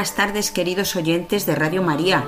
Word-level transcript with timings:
Buenas 0.00 0.16
tardes 0.16 0.50
queridos 0.50 0.96
oyentes 0.96 1.44
de 1.44 1.54
Radio 1.54 1.82
María. 1.82 2.24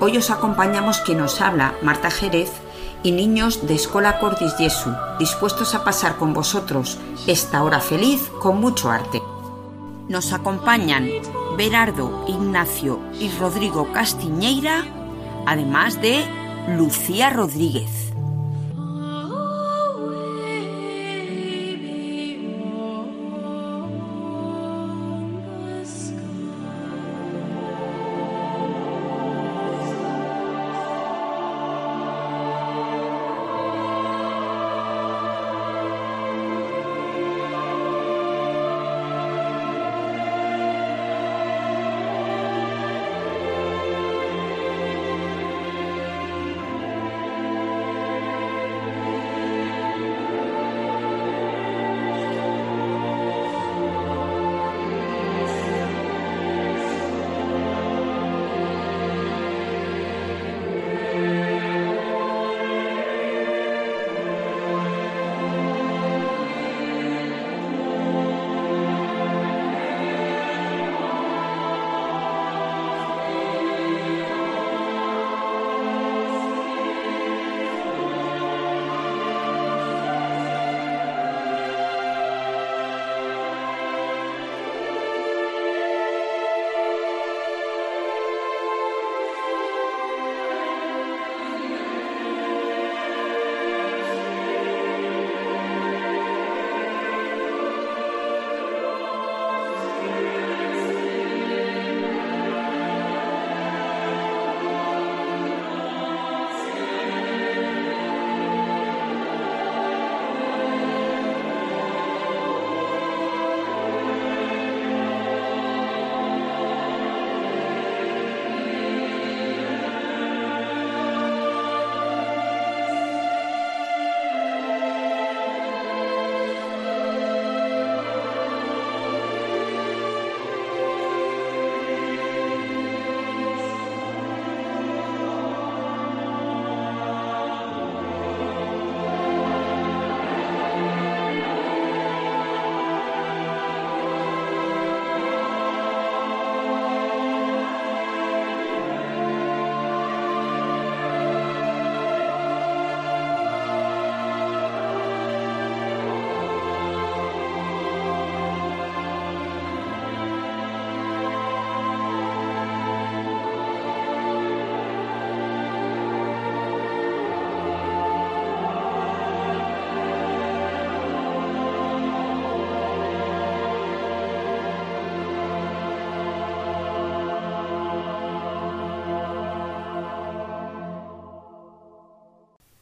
Hoy 0.00 0.16
os 0.16 0.32
acompañamos 0.32 0.98
quien 0.98 1.18
nos 1.18 1.40
habla, 1.40 1.76
Marta 1.80 2.10
Jerez, 2.10 2.50
y 3.04 3.12
niños 3.12 3.68
de 3.68 3.76
Escola 3.76 4.18
Cordis 4.18 4.52
Jesu, 4.58 4.92
dispuestos 5.20 5.76
a 5.76 5.84
pasar 5.84 6.16
con 6.16 6.34
vosotros 6.34 6.98
esta 7.28 7.62
hora 7.62 7.78
feliz 7.78 8.20
con 8.42 8.60
mucho 8.60 8.90
arte. 8.90 9.22
Nos 10.08 10.32
acompañan 10.32 11.08
Berardo, 11.56 12.24
Ignacio 12.26 12.98
y 13.20 13.30
Rodrigo 13.38 13.92
Castiñeira, 13.92 14.84
además 15.46 16.00
de 16.02 16.24
Lucía 16.76 17.30
Rodríguez. 17.30 18.03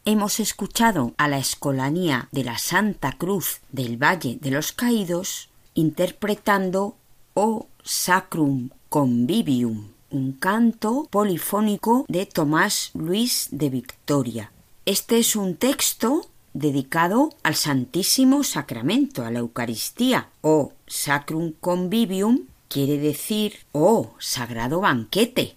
Hemos 0.04 0.40
escuchado 0.40 1.14
a 1.16 1.28
la 1.28 1.38
Escolanía 1.38 2.28
de 2.32 2.44
la 2.44 2.58
Santa 2.58 3.12
Cruz 3.12 3.60
del 3.70 4.02
Valle 4.02 4.38
de 4.40 4.50
los 4.50 4.72
Caídos 4.72 5.50
interpretando 5.74 6.96
O 7.34 7.68
Sacrum 7.82 8.70
Convivium, 8.88 9.88
un 10.10 10.32
canto 10.32 11.08
polifónico 11.10 12.04
de 12.08 12.26
Tomás 12.26 12.90
Luis 12.94 13.48
de 13.50 13.70
Victoria. 13.70 14.52
Este 14.84 15.18
es 15.18 15.36
un 15.36 15.56
texto 15.56 16.26
dedicado 16.52 17.30
al 17.42 17.54
Santísimo 17.54 18.44
Sacramento, 18.44 19.24
a 19.24 19.30
la 19.30 19.38
Eucaristía. 19.38 20.28
O 20.42 20.72
Sacrum 20.86 21.52
Convivium 21.60 22.46
quiere 22.68 22.98
decir 22.98 23.60
O 23.72 24.14
Sagrado 24.18 24.80
Banquete. 24.80 25.56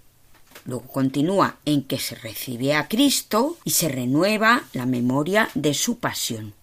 Luego 0.65 0.88
continúa 0.88 1.57
en 1.65 1.83
que 1.83 2.00
se 2.00 2.15
recibe 2.15 2.73
a 2.73 2.88
Cristo 2.88 3.57
y 3.63 3.71
se 3.71 3.88
renueva 3.88 4.63
la 4.73 4.88
memoria 4.88 5.50
de 5.53 5.75
su 5.75 6.00
pasión. 6.00 6.53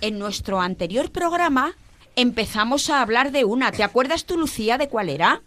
En 0.00 0.18
nuestro 0.20 0.60
anterior 0.60 1.10
programa 1.10 1.74
empezamos 2.14 2.90
a 2.90 3.00
hablar 3.00 3.32
de 3.32 3.44
una. 3.44 3.72
¿Te 3.72 3.82
acuerdas 3.82 4.24
tú, 4.24 4.38
Lucía, 4.38 4.78
de 4.78 4.88
cuál 4.88 5.08
era? 5.08 5.42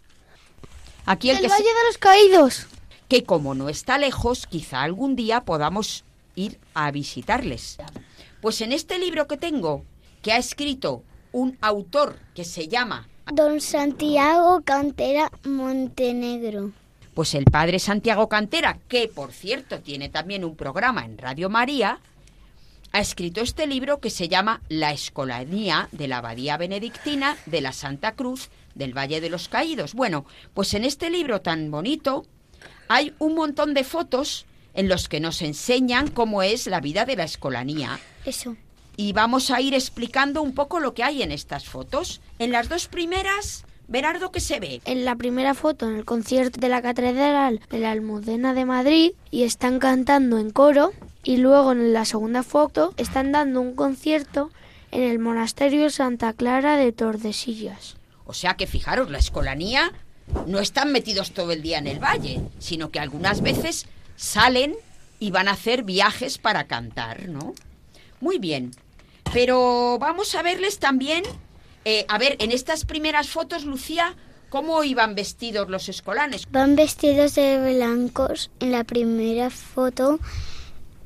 Aquí 1.06 1.30
el, 1.30 1.38
Valle 1.38 1.64
de 1.64 1.88
los 1.88 1.98
Caídos. 1.98 2.68
Que 3.08 3.24
como 3.24 3.56
no 3.56 3.70
está 3.70 3.98
lejos, 3.98 4.48
quizá 4.48 4.82
algún 4.82 5.16
día 5.16 5.46
podamos 5.46 6.04
ir 6.36 6.60
a 6.74 6.92
visitarles. 6.92 7.78
Pues 8.42 8.60
en 8.60 8.74
este 8.74 9.00
libro 9.00 9.28
que 9.28 9.38
tengo, 9.38 9.86
que 10.22 10.34
ha 10.34 10.38
escrito 10.38 11.04
un 11.32 11.58
autor 11.62 12.20
que 12.36 12.44
se 12.44 12.68
llama 12.68 13.08
Don 13.32 13.62
Santiago 13.62 14.62
Cantera 14.66 15.32
Montenegro. 15.46 16.74
Pues 17.18 17.34
el 17.34 17.46
padre 17.46 17.80
Santiago 17.80 18.30
Cantera, 18.30 18.78
que 18.88 19.08
por 19.08 19.32
cierto 19.32 19.80
tiene 19.80 20.08
también 20.08 20.46
un 20.46 20.56
programa 20.56 21.04
en 21.04 21.18
Radio 21.18 21.50
María, 21.50 22.00
ha 22.92 23.00
escrito 23.00 23.42
este 23.42 23.66
libro 23.66 24.00
que 24.00 24.12
se 24.12 24.28
llama 24.28 24.62
La 24.70 24.92
Escolanía 24.92 25.90
de 25.92 26.08
la 26.08 26.20
Abadía 26.20 26.58
Benedictina 26.58 27.36
de 27.48 27.62
la 27.62 27.72
Santa 27.72 28.12
Cruz 28.12 28.50
del 28.76 28.96
Valle 28.96 29.20
de 29.20 29.32
los 29.32 29.48
Caídos. 29.48 29.96
Bueno, 29.96 30.28
pues 30.54 30.76
en 30.76 30.86
este 30.86 31.10
libro 31.10 31.42
tan 31.42 31.72
bonito 31.72 32.28
hay 32.88 33.16
un 33.18 33.34
montón 33.34 33.74
de 33.74 33.84
fotos 33.84 34.46
en 34.76 34.88
los 34.88 35.10
que 35.10 35.20
nos 35.20 35.42
enseñan 35.42 36.12
cómo 36.12 36.44
es 36.44 36.68
la 36.68 36.82
vida 36.82 37.06
de 37.06 37.16
la 37.16 37.24
escolanía. 37.24 38.00
Eso. 38.26 38.56
Y 38.96 39.14
vamos 39.14 39.50
a 39.50 39.60
ir 39.60 39.74
explicando 39.74 40.44
un 40.44 40.54
poco 40.54 40.80
lo 40.80 40.94
que 40.94 41.04
hay 41.04 41.24
en 41.24 41.32
estas 41.32 41.66
fotos. 41.66 42.22
En 42.38 42.52
las 42.52 42.70
dos 42.70 42.88
primeras, 42.88 43.66
Berardo, 43.88 44.32
¿qué 44.32 44.42
se 44.42 44.60
ve? 44.60 44.82
En 44.84 45.06
la 45.06 45.16
primera 45.16 45.54
foto, 45.54 45.90
en 45.90 45.96
el 45.96 46.04
concierto 46.04 46.60
de 46.60 46.68
la 46.68 46.82
Catedral 46.82 47.62
de 47.70 47.80
la 47.80 47.92
Almudena 47.92 48.54
de 48.54 48.66
Madrid, 48.66 49.14
y 49.32 49.44
están 49.44 49.80
cantando 49.80 50.40
en 50.40 50.50
coro. 50.50 50.92
Y 51.24 51.38
luego 51.38 51.72
en 51.72 51.94
la 51.94 52.06
segunda 52.06 52.44
foto, 52.44 52.94
están 52.98 53.32
dando 53.32 53.62
un 53.62 53.76
concierto 53.76 54.52
en 54.92 55.04
el 55.04 55.20
monasterio 55.20 55.90
Santa 55.90 56.34
Clara 56.34 56.78
de 56.78 56.92
Tordesillas. 56.92 57.98
O 58.26 58.34
sea 58.34 58.56
que 58.56 58.68
fijaros, 58.68 59.10
la 59.10 59.20
escolanía 59.20 59.94
no 60.46 60.60
están 60.60 60.92
metidos 60.92 61.32
todo 61.32 61.52
el 61.54 61.62
día 61.62 61.78
en 61.78 61.88
el 61.88 62.00
valle, 62.00 62.42
sino 62.60 62.92
que 62.92 63.00
algunas 63.00 63.42
veces 63.42 63.88
salen 64.18 64.76
y 65.20 65.32
van 65.32 65.48
a 65.48 65.52
hacer 65.52 65.84
viajes 65.84 66.38
para 66.38 66.68
cantar, 66.68 67.30
¿no? 67.30 67.54
Muy 68.20 68.38
bien. 68.38 68.72
Pero 69.34 69.98
vamos 70.00 70.36
a 70.36 70.42
verles 70.42 70.80
también, 70.80 71.24
eh, 71.90 72.06
a 72.10 72.18
ver, 72.18 72.36
en 72.40 72.52
estas 72.52 72.84
primeras 72.84 73.30
fotos, 73.30 73.64
Lucía, 73.64 74.14
¿cómo 74.50 74.84
iban 74.84 75.16
vestidos 75.16 75.70
los 75.70 75.88
escolanes? 75.88 76.46
Van 76.52 76.76
vestidos 76.76 77.36
de 77.36 77.76
blancos 77.76 78.52
en 78.60 78.74
la 78.74 78.84
primera 78.84 79.50
foto 79.50 80.20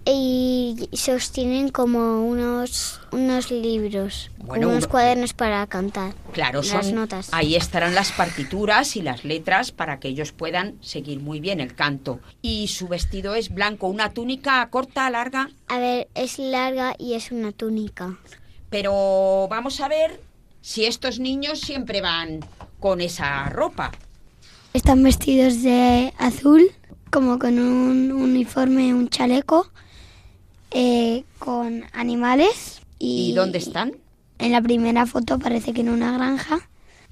y 0.06 0.90
sostienen 0.94 1.70
como 1.70 2.26
unos 2.26 3.00
unos 3.12 3.52
libros, 3.52 4.32
unos 4.40 4.88
cuadernos 4.88 5.34
para 5.34 5.68
cantar. 5.68 6.16
Claro, 6.32 6.64
las 6.64 6.92
notas. 6.92 7.30
Ahí 7.32 7.56
estarán 7.56 7.94
las 7.94 8.12
partituras 8.12 8.96
y 8.96 9.04
las 9.04 9.24
letras 9.24 9.72
para 9.72 10.00
que 10.00 10.08
ellos 10.08 10.32
puedan 10.32 10.82
seguir 10.82 11.20
muy 11.20 11.40
bien 11.40 11.60
el 11.60 11.76
canto. 11.76 12.22
Y 12.42 12.70
su 12.70 12.88
vestido 12.88 13.36
es 13.36 13.54
blanco, 13.54 13.86
una 13.86 14.14
túnica 14.14 14.68
corta, 14.72 15.08
larga. 15.12 15.52
A 15.68 15.78
ver, 15.78 16.08
es 16.16 16.40
larga 16.40 16.96
y 16.98 17.14
es 17.14 17.32
una 17.32 17.52
túnica. 17.52 18.18
Pero 18.72 19.48
vamos 19.48 19.80
a 19.80 19.88
ver 19.88 20.31
si 20.62 20.86
estos 20.86 21.20
niños 21.20 21.60
siempre 21.60 22.02
van 22.02 22.40
con 22.80 23.02
esa 23.02 23.50
ropa. 23.50 23.92
Están 24.74 25.04
vestidos 25.04 25.62
de 25.64 26.14
azul, 26.18 26.72
como 27.10 27.40
con 27.40 27.60
un 27.60 28.12
uniforme, 28.12 28.94
un 28.94 29.10
chaleco 29.10 29.70
eh, 30.72 31.26
con 31.40 31.84
animales. 31.94 32.82
Y, 33.00 33.34
dónde 33.34 33.58
están? 33.58 33.98
En 34.40 34.52
la 34.52 34.62
primera 34.62 35.06
foto 35.06 35.40
parece 35.40 35.74
que 35.74 35.82
en 35.82 35.90
una 35.90 36.14
granja. 36.14 36.70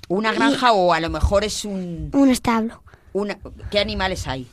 ¿Una 0.08 0.32
granja 0.32 0.72
o 0.72 0.94
a 0.94 1.00
lo 1.00 1.10
mejor 1.10 1.44
es 1.44 1.66
un...? 1.66 2.10
Un 2.14 2.30
establo. 2.30 2.82
Una, 3.14 3.38
¿Qué 3.70 3.80
animales 3.80 4.28
hay? 4.28 4.48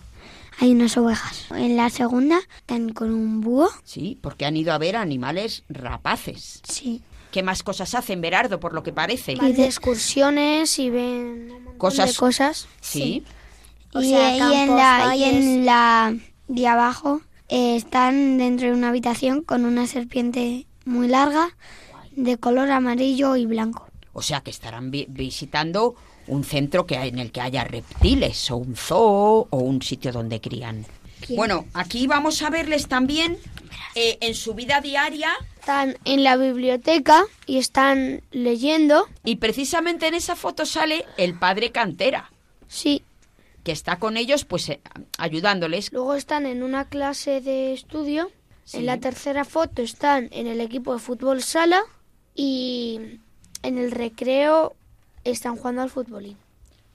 Hay 0.58 0.72
unas 0.72 0.96
ovejas. 0.96 1.46
En 1.50 1.76
la 1.76 1.90
segunda 1.90 2.38
están 2.58 2.90
con 2.92 3.12
un 3.12 3.40
búho. 3.40 3.69
Sí, 3.84 4.19
porque 4.20 4.46
han 4.46 4.56
ido 4.56 4.72
a 4.72 4.78
ver 4.78 4.96
animales 4.96 5.62
rapaces. 5.69 6.62
Sí. 6.69 7.02
¿Qué 7.36 7.42
más 7.42 7.62
cosas 7.62 7.94
hacen, 7.94 8.22
Berardo, 8.22 8.58
por 8.60 8.72
lo 8.72 8.82
que 8.82 8.94
parece? 8.94 9.32
Y 9.32 9.52
de 9.52 9.66
excursiones 9.66 10.78
y 10.78 10.88
ven 10.88 11.52
cosas. 11.76 12.16
cosas. 12.16 12.66
Sí. 12.80 13.24
y, 13.92 14.14
en 14.14 14.74
la, 14.74 15.14
y 15.14 15.24
en 15.24 15.66
la 15.66 16.16
de 16.48 16.66
abajo 16.66 17.20
eh, 17.50 17.76
están 17.76 18.38
dentro 18.38 18.68
de 18.68 18.72
una 18.72 18.88
habitación 18.88 19.42
con 19.42 19.66
una 19.66 19.86
serpiente 19.86 20.66
muy 20.86 21.08
larga 21.08 21.54
de 22.12 22.38
color 22.38 22.70
amarillo 22.70 23.36
y 23.36 23.44
blanco. 23.44 23.86
O 24.14 24.22
sea 24.22 24.40
que 24.40 24.50
estarán 24.50 24.90
visitando 24.90 25.94
un 26.28 26.42
centro 26.42 26.86
que 26.86 26.94
en 26.94 27.18
el 27.18 27.32
que 27.32 27.42
haya 27.42 27.64
reptiles 27.64 28.50
o 28.50 28.56
un 28.56 28.76
zoo 28.76 29.46
o 29.50 29.58
un 29.58 29.82
sitio 29.82 30.10
donde 30.10 30.40
crían. 30.40 30.86
Bueno, 31.28 31.66
aquí 31.74 32.06
vamos 32.06 32.40
a 32.40 32.48
verles 32.48 32.88
también 32.88 33.36
eh, 33.94 34.16
en 34.22 34.34
su 34.34 34.54
vida 34.54 34.80
diaria. 34.80 35.32
Están 35.66 35.98
en 36.04 36.22
la 36.22 36.36
biblioteca 36.36 37.24
y 37.44 37.58
están 37.58 38.22
leyendo. 38.30 39.08
Y 39.24 39.38
precisamente 39.38 40.06
en 40.06 40.14
esa 40.14 40.36
foto 40.36 40.64
sale 40.64 41.04
el 41.16 41.36
padre 41.36 41.72
Cantera. 41.72 42.30
Sí 42.68 43.02
que 43.64 43.72
está 43.72 43.98
con 43.98 44.16
ellos, 44.16 44.44
pues 44.44 44.68
eh, 44.68 44.80
ayudándoles. 45.18 45.92
Luego 45.92 46.14
están 46.14 46.46
en 46.46 46.62
una 46.62 46.84
clase 46.84 47.40
de 47.40 47.72
estudio. 47.72 48.30
En 48.72 48.86
la 48.86 48.98
tercera 48.98 49.44
foto 49.44 49.82
están 49.82 50.28
en 50.30 50.46
el 50.46 50.60
equipo 50.60 50.92
de 50.92 51.00
fútbol 51.00 51.42
sala 51.42 51.82
y 52.32 53.18
en 53.64 53.78
el 53.78 53.90
recreo 53.90 54.76
están 55.24 55.56
jugando 55.56 55.82
al 55.82 55.90
futbolín. 55.90 56.36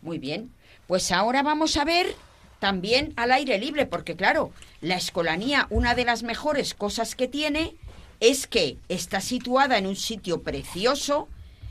Muy 0.02 0.18
bien. 0.18 0.50
Pues 0.88 1.12
ahora 1.12 1.44
vamos 1.44 1.76
a 1.76 1.84
ver 1.84 2.16
también 2.60 3.12
al 3.18 3.34
aire 3.34 3.60
libre, 3.60 3.86
porque 3.86 4.16
claro, 4.16 4.54
la 4.80 4.96
escolanía, 4.96 5.68
una 5.72 5.94
de 5.94 6.06
las 6.06 6.24
mejores 6.24 6.74
cosas 6.74 7.16
que 7.16 7.28
tiene 7.28 7.76
es 8.22 8.48
que 8.48 8.78
está 8.88 9.20
situada 9.20 9.78
en 9.78 9.88
un 9.88 9.98
sitio 9.98 10.42
precioso, 10.44 11.28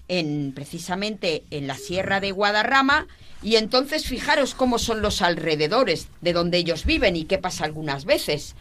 en 0.08 0.52
precisamente 0.54 1.44
en 1.50 1.66
la 1.66 1.76
Sierra 1.76 2.20
de 2.20 2.32
Guadarrama, 2.32 3.06
y 3.42 3.56
entonces 3.56 4.04
fijaros 4.04 4.54
cómo 4.54 4.78
son 4.78 5.00
los 5.00 5.22
alrededores 5.22 6.08
de 6.20 6.34
donde 6.34 6.58
ellos 6.58 6.84
viven 6.84 7.16
y 7.16 7.24
qué 7.24 7.38
pasa 7.38 7.64
algunas 7.64 8.04
veces. 8.04 8.56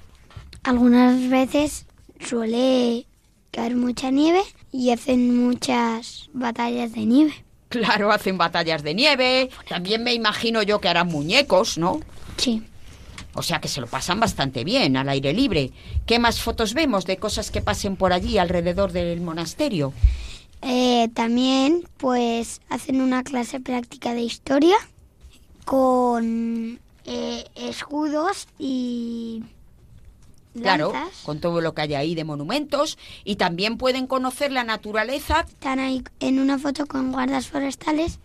Algunas 0.63 1.29
veces 1.29 1.85
suele 2.25 3.05
caer 3.51 3.75
mucha 3.75 4.11
nieve 4.11 4.41
y 4.71 4.91
hacen 4.91 5.35
muchas 5.35 6.29
batallas 6.31 6.93
de 6.93 7.05
nieve. 7.05 7.33
Claro, 7.69 8.11
hacen 8.11 8.37
batallas 8.37 8.83
de 8.83 8.93
nieve. 8.93 9.49
También 9.67 10.03
me 10.03 10.13
imagino 10.13 10.61
yo 10.63 10.79
que 10.79 10.89
harán 10.89 11.07
muñecos, 11.07 11.77
¿no? 11.77 11.99
Sí. 12.37 12.63
O 13.33 13.43
sea 13.43 13.61
que 13.61 13.67
se 13.67 13.81
lo 13.81 13.87
pasan 13.87 14.19
bastante 14.19 14.63
bien 14.63 14.97
al 14.97 15.09
aire 15.09 15.33
libre. 15.33 15.71
¿Qué 16.05 16.19
más 16.19 16.41
fotos 16.41 16.73
vemos 16.73 17.05
de 17.05 17.17
cosas 17.17 17.51
que 17.51 17.61
pasen 17.61 17.95
por 17.95 18.11
allí 18.11 18.37
alrededor 18.37 18.91
del 18.91 19.21
monasterio? 19.21 19.93
Eh, 20.61 21.09
también 21.13 21.87
pues 21.97 22.61
hacen 22.69 23.01
una 23.01 23.23
clase 23.23 23.59
práctica 23.59 24.13
de 24.13 24.21
historia 24.21 24.75
con 25.63 26.79
eh, 27.05 27.45
escudos 27.55 28.47
y 28.57 29.43
Claro, 30.59 30.91
con 31.23 31.39
todo 31.39 31.61
lo 31.61 31.73
que 31.73 31.83
hay 31.83 31.93
ahí 31.93 32.15
de 32.15 32.23
monumentos 32.23 32.97
y 33.23 33.35
también 33.35 33.77
pueden 33.77 34.07
conocer 34.07 34.51
la 34.51 34.63
naturaleza. 34.63 35.45
Están 35.47 35.79
ahí 35.79 36.03
en 36.19 36.39
una 36.39 36.57
foto 36.57 36.85
con 36.87 37.11
guardas 37.11 37.47
forestales. 37.47 38.19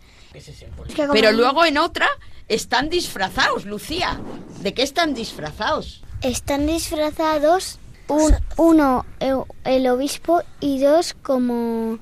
Pero 1.13 1.31
luego 1.31 1.65
en 1.65 1.77
otra 1.77 2.07
están 2.47 2.89
disfrazados, 2.89 3.65
Lucía. 3.65 4.19
¿De 4.61 4.73
qué 4.73 4.83
están 4.83 5.13
disfrazados? 5.13 6.03
Están 6.21 6.67
disfrazados 6.67 7.79
uno 8.57 9.05
el 9.63 9.87
obispo 9.87 10.41
y 10.59 10.79
dos 10.79 11.15
como 11.21 11.99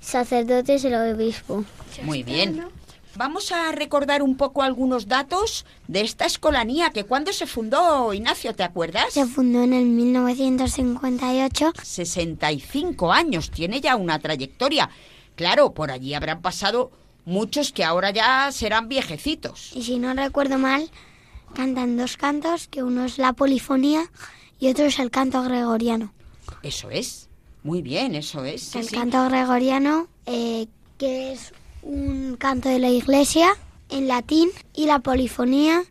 sacerdotes 0.00 0.82
del 0.82 0.94
obispo. 1.14 1.64
Muy 2.02 2.22
bien. 2.22 2.68
Vamos 3.16 3.50
a 3.50 3.72
recordar 3.72 4.22
un 4.22 4.36
poco 4.36 4.62
algunos 4.62 5.08
datos 5.08 5.64
de 5.88 6.02
esta 6.02 6.26
escolanía, 6.26 6.90
que 6.90 7.04
cuando 7.04 7.32
se 7.32 7.46
fundó, 7.46 8.12
Ignacio, 8.12 8.54
¿te 8.54 8.62
acuerdas? 8.62 9.14
Se 9.14 9.24
fundó 9.24 9.62
en 9.62 9.72
el 9.72 9.86
1958. 9.86 11.72
65 11.82 13.10
años, 13.10 13.50
tiene 13.50 13.80
ya 13.80 13.96
una 13.96 14.18
trayectoria. 14.18 14.90
Claro, 15.34 15.72
por 15.72 15.90
allí 15.90 16.12
habrán 16.12 16.42
pasado 16.42 16.90
muchos 17.26 17.72
que 17.72 17.84
ahora 17.84 18.10
ya 18.10 18.50
serán 18.52 18.88
viejecitos. 18.88 19.72
Y 19.74 19.82
si 19.82 19.98
no 19.98 20.14
recuerdo 20.14 20.56
mal, 20.56 20.90
cantan 21.52 21.98
dos 21.98 22.16
cantos, 22.16 22.68
que 22.68 22.82
uno 22.82 23.04
es 23.04 23.18
la 23.18 23.34
polifonía 23.34 24.10
y 24.58 24.68
otro 24.68 24.86
es 24.86 24.98
el 24.98 25.10
canto 25.10 25.42
gregoriano. 25.42 26.14
Eso 26.62 26.88
es. 26.88 27.28
Muy 27.62 27.82
bien, 27.82 28.14
eso 28.14 28.44
es. 28.44 28.74
el 28.76 28.88
canto 28.88 29.28
gregoriano, 29.28 30.08
eh, 30.24 30.68
que 30.98 31.32
es 31.32 31.52
un 31.82 32.36
canto 32.38 32.68
de 32.68 32.78
la 32.78 32.88
iglesia 32.88 33.50
en 33.90 34.06
latín, 34.08 34.50
y 34.72 34.86
la 34.86 35.00
polifonía 35.00 35.82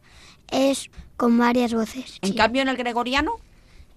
es 0.49 0.89
con 1.17 1.37
varias 1.37 1.73
voces. 1.73 2.17
En 2.21 2.33
cambio, 2.33 2.61
en 2.61 2.69
el 2.69 2.77
gregoriano. 2.77 3.39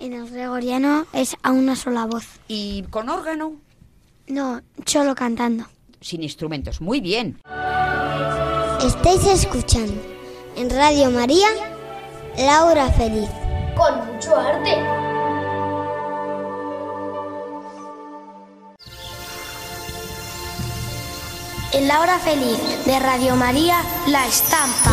En 0.00 0.12
el 0.12 0.28
gregoriano 0.28 1.06
es 1.12 1.36
a 1.42 1.52
una 1.52 1.76
sola 1.76 2.06
voz. 2.06 2.26
¿Y 2.48 2.82
con 2.90 3.08
órgano? 3.08 3.54
No, 4.26 4.60
solo 4.84 5.14
cantando. 5.14 5.66
Sin 6.00 6.22
instrumentos. 6.22 6.80
Muy 6.80 7.00
bien. 7.00 7.40
Estáis 8.84 9.24
escuchando 9.26 10.00
en 10.56 10.70
Radio 10.70 11.10
María 11.10 11.48
Laura 12.36 12.88
Feliz. 12.92 13.28
Con 13.76 14.14
mucho 14.14 14.36
arte. 14.36 14.70
En 21.72 21.86
la 21.86 22.00
hora 22.00 22.18
feliz 22.18 22.58
de 22.86 22.98
Radio 22.98 23.36
María, 23.36 23.82
La 24.06 24.26
Estampa. 24.26 24.90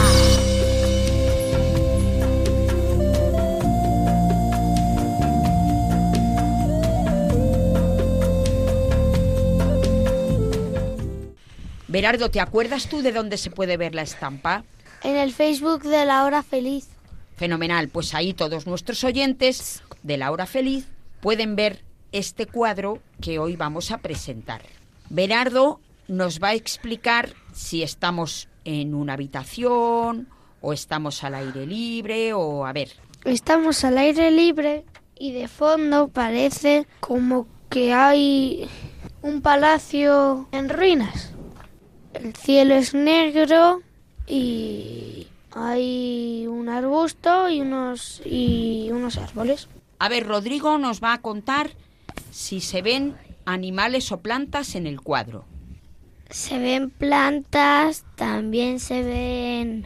Berardo, 11.95 12.29
¿te 12.29 12.41
acuerdas 12.41 12.89
tú 12.89 13.01
de 13.01 13.13
dónde 13.13 13.37
se 13.37 13.49
puede 13.49 13.77
ver 13.77 13.95
la 13.95 14.01
estampa? 14.01 14.65
En 15.01 15.15
el 15.15 15.31
Facebook 15.31 15.83
de 15.83 16.03
La 16.03 16.25
Hora 16.25 16.43
Feliz. 16.43 16.89
Fenomenal, 17.37 17.87
pues 17.87 18.13
ahí 18.13 18.33
todos 18.33 18.67
nuestros 18.67 19.05
oyentes 19.05 19.81
de 20.03 20.17
la 20.17 20.29
hora 20.29 20.45
feliz 20.45 20.89
pueden 21.21 21.55
ver 21.55 21.85
este 22.11 22.47
cuadro 22.47 22.99
que 23.21 23.39
hoy 23.39 23.55
vamos 23.55 23.91
a 23.91 23.99
presentar. 23.99 24.63
Berardo 25.09 25.79
nos 26.09 26.43
va 26.43 26.49
a 26.49 26.53
explicar 26.55 27.29
si 27.53 27.81
estamos 27.81 28.49
en 28.65 28.93
una 28.93 29.13
habitación 29.13 30.27
o 30.59 30.73
estamos 30.73 31.23
al 31.23 31.35
aire 31.35 31.65
libre 31.65 32.33
o 32.33 32.65
a 32.65 32.73
ver. 32.73 32.89
Estamos 33.23 33.85
al 33.85 33.99
aire 33.99 34.31
libre 34.31 34.83
y 35.17 35.31
de 35.31 35.47
fondo 35.47 36.09
parece 36.09 36.87
como 36.99 37.47
que 37.69 37.93
hay 37.93 38.69
un 39.21 39.41
palacio 39.41 40.49
en 40.51 40.67
ruinas. 40.67 41.31
El 42.15 42.33
cielo 42.33 42.75
es 42.75 42.93
negro 42.93 43.81
y 44.25 45.27
hay 45.51 46.47
un 46.47 46.69
arbusto 46.69 47.49
y 47.49 47.59
unos 47.59 48.21
y 48.25 48.89
unos 48.91 49.17
árboles. 49.17 49.67
A 49.99 50.07
ver, 50.07 50.25
Rodrigo 50.25 50.77
nos 50.77 51.03
va 51.03 51.11
a 51.11 51.21
contar 51.21 51.71
si 52.31 52.61
se 52.61 52.81
ven 52.81 53.17
animales 53.45 54.13
o 54.13 54.21
plantas 54.21 54.75
en 54.75 54.87
el 54.87 55.01
cuadro. 55.01 55.43
Se 56.29 56.57
ven 56.57 56.89
plantas, 56.89 58.05
también 58.15 58.79
se 58.79 59.03
ven 59.03 59.85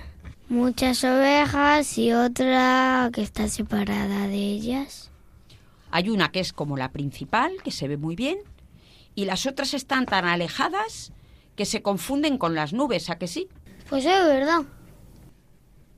muchas 0.49 1.03
ovejas 1.03 1.97
y 1.97 2.13
otra 2.13 3.09
que 3.11 3.23
está 3.23 3.47
separada 3.47 4.27
de 4.27 4.37
ellas. 4.37 5.09
Hay 5.89 6.09
una 6.09 6.31
que 6.31 6.41
es 6.41 6.53
como 6.53 6.77
la 6.77 6.91
principal, 6.91 7.51
que 7.63 7.71
se 7.71 7.87
ve 7.87 7.97
muy 7.97 8.15
bien, 8.15 8.37
y 9.15 9.25
las 9.25 9.47
otras 9.47 9.73
están 9.73 10.05
tan 10.05 10.25
alejadas 10.25 11.11
que 11.59 11.65
se 11.65 11.81
confunden 11.81 12.37
con 12.37 12.55
las 12.55 12.71
nubes, 12.71 13.09
¿a 13.09 13.17
que 13.17 13.27
sí? 13.27 13.49
Pues 13.89 14.05
es 14.05 14.23
verdad. 14.23 14.61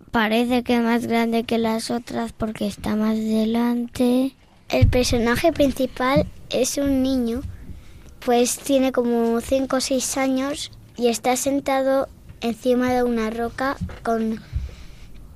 Parece 0.10 0.64
que 0.64 0.78
es 0.78 0.82
más 0.82 1.06
grande 1.06 1.44
que 1.44 1.60
las 1.60 1.92
otras 1.92 2.34
porque 2.34 2.66
está 2.66 2.96
más 2.96 3.16
delante. 3.16 4.36
El 4.70 4.88
personaje 4.88 5.54
principal 5.54 6.26
es 6.50 6.80
un 6.80 7.04
niño, 7.04 7.42
pues 8.26 8.58
tiene 8.58 8.92
como 8.92 9.40
5 9.40 9.76
o 9.76 9.80
6 9.80 10.18
años 10.18 10.72
y 10.98 11.10
está 11.10 11.36
sentado 11.36 12.10
encima 12.42 12.92
de 12.92 13.04
una 13.04 13.30
roca 13.30 13.78
con 14.02 14.42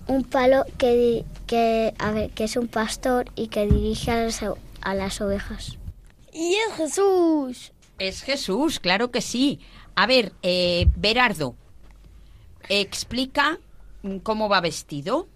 un 0.08 0.24
palo 0.24 0.66
que, 0.80 1.24
que, 1.46 1.94
a 2.00 2.10
ver, 2.10 2.32
que 2.32 2.46
es 2.46 2.58
un 2.58 2.68
pastor 2.68 3.28
y 3.36 3.50
que 3.50 3.68
dirige 3.68 4.10
a 4.10 4.24
las, 4.24 4.42
a 4.82 4.96
las 4.96 5.22
ovejas. 5.22 5.78
¡Y 6.34 6.56
es 6.56 6.74
Jesús! 6.78 7.74
Es 8.00 8.24
Jesús, 8.24 8.80
claro 8.80 9.12
que 9.12 9.22
sí. 9.22 9.60
A 9.96 10.08
ver, 10.08 10.34
eh, 10.44 10.88
Berardo, 10.96 11.56
explica 12.70 13.60
mm, 14.04 14.18
cómo 14.18 14.50
va 14.50 14.62
vestido. 14.62 15.28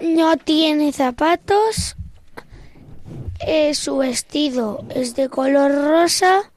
No 0.00 0.36
tiene 0.36 0.92
zapatos. 0.92 1.96
Eh, 3.46 3.74
su 3.74 3.98
vestido 3.98 4.84
es 4.94 5.14
de 5.14 5.28
color 5.28 5.72
rosa 5.72 6.50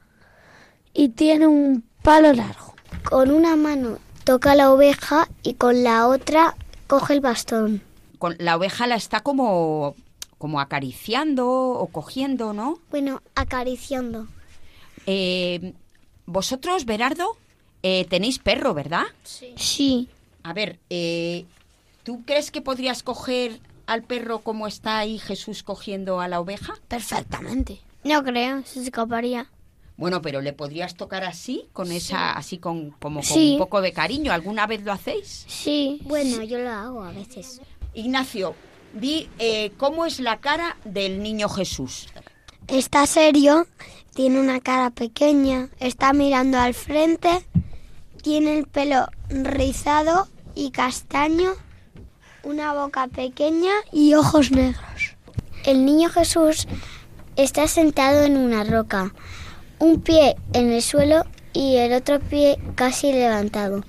y 0.92 1.10
tiene 1.10 1.46
un 1.46 1.84
palo 2.02 2.32
largo. 2.32 2.74
Con 3.04 3.30
una 3.30 3.56
mano 3.56 3.98
toca 4.24 4.54
la 4.54 4.72
oveja 4.72 5.28
y 5.42 5.54
con 5.54 5.82
la 5.82 6.08
otra 6.08 6.56
coge 6.86 7.14
el 7.14 7.20
bastón. 7.20 7.82
Con 8.18 8.36
la 8.38 8.56
oveja 8.56 8.86
la 8.86 8.96
está 8.96 9.20
como 9.20 9.96
como 10.38 10.60
acariciando 10.60 11.48
o 11.48 11.86
cogiendo, 11.86 12.52
¿no? 12.52 12.78
Bueno, 12.90 13.22
acariciando. 13.34 14.26
Eh, 15.06 15.72
vosotros, 16.26 16.84
Berardo, 16.84 17.36
eh, 17.82 18.06
tenéis 18.08 18.38
perro, 18.38 18.74
¿verdad? 18.74 19.04
Sí. 19.56 20.08
A 20.42 20.52
ver, 20.52 20.78
eh, 20.90 21.44
¿tú 22.02 22.22
crees 22.24 22.50
que 22.50 22.60
podrías 22.60 23.02
coger 23.02 23.60
al 23.86 24.02
perro 24.02 24.40
como 24.40 24.66
está 24.66 24.98
ahí 24.98 25.18
Jesús 25.18 25.62
cogiendo 25.62 26.20
a 26.20 26.28
la 26.28 26.40
oveja? 26.40 26.74
Perfectamente. 26.88 27.80
No 28.04 28.22
creo, 28.22 28.62
se 28.64 28.82
escaparía. 28.82 29.50
Bueno, 29.96 30.20
pero 30.22 30.40
le 30.40 30.52
podrías 30.52 30.96
tocar 30.96 31.22
así, 31.24 31.66
con 31.72 31.92
esa, 31.92 32.32
así 32.32 32.58
con, 32.58 32.90
como 32.92 33.20
con 33.20 33.28
Sí. 33.28 33.52
un 33.52 33.58
poco 33.58 33.80
de 33.80 33.92
cariño. 33.92 34.32
¿Alguna 34.32 34.66
vez 34.66 34.82
lo 34.82 34.92
hacéis? 34.92 35.44
Sí. 35.46 36.00
Bueno, 36.02 36.42
yo 36.42 36.58
lo 36.58 36.68
hago 36.70 37.02
a 37.04 37.12
veces. 37.12 37.60
Ignacio, 37.94 38.56
di 38.92 39.28
eh, 39.38 39.70
cómo 39.76 40.04
es 40.04 40.18
la 40.18 40.38
cara 40.40 40.76
del 40.84 41.22
niño 41.22 41.48
Jesús. 41.48 42.08
Está 42.68 43.06
serio, 43.06 43.66
tiene 44.14 44.40
una 44.40 44.58
cara 44.58 44.90
pequeña, 44.90 45.68
está 45.80 46.14
mirando 46.14 46.58
al 46.58 46.72
frente, 46.72 47.46
tiene 48.22 48.58
el 48.58 48.66
pelo 48.66 49.06
rizado 49.28 50.28
y 50.54 50.70
castaño, 50.70 51.52
una 52.42 52.72
boca 52.72 53.06
pequeña 53.08 53.72
y 53.92 54.14
ojos 54.14 54.50
negros. 54.50 55.16
El 55.64 55.84
niño 55.84 56.08
Jesús 56.08 56.66
está 57.36 57.68
sentado 57.68 58.22
en 58.22 58.38
una 58.38 58.64
roca, 58.64 59.12
un 59.78 60.00
pie 60.00 60.36
en 60.54 60.72
el 60.72 60.80
suelo 60.80 61.24
y 61.52 61.76
el 61.76 61.92
otro 61.92 62.18
pie 62.18 62.58
casi 62.76 63.12
levantado. 63.12 63.84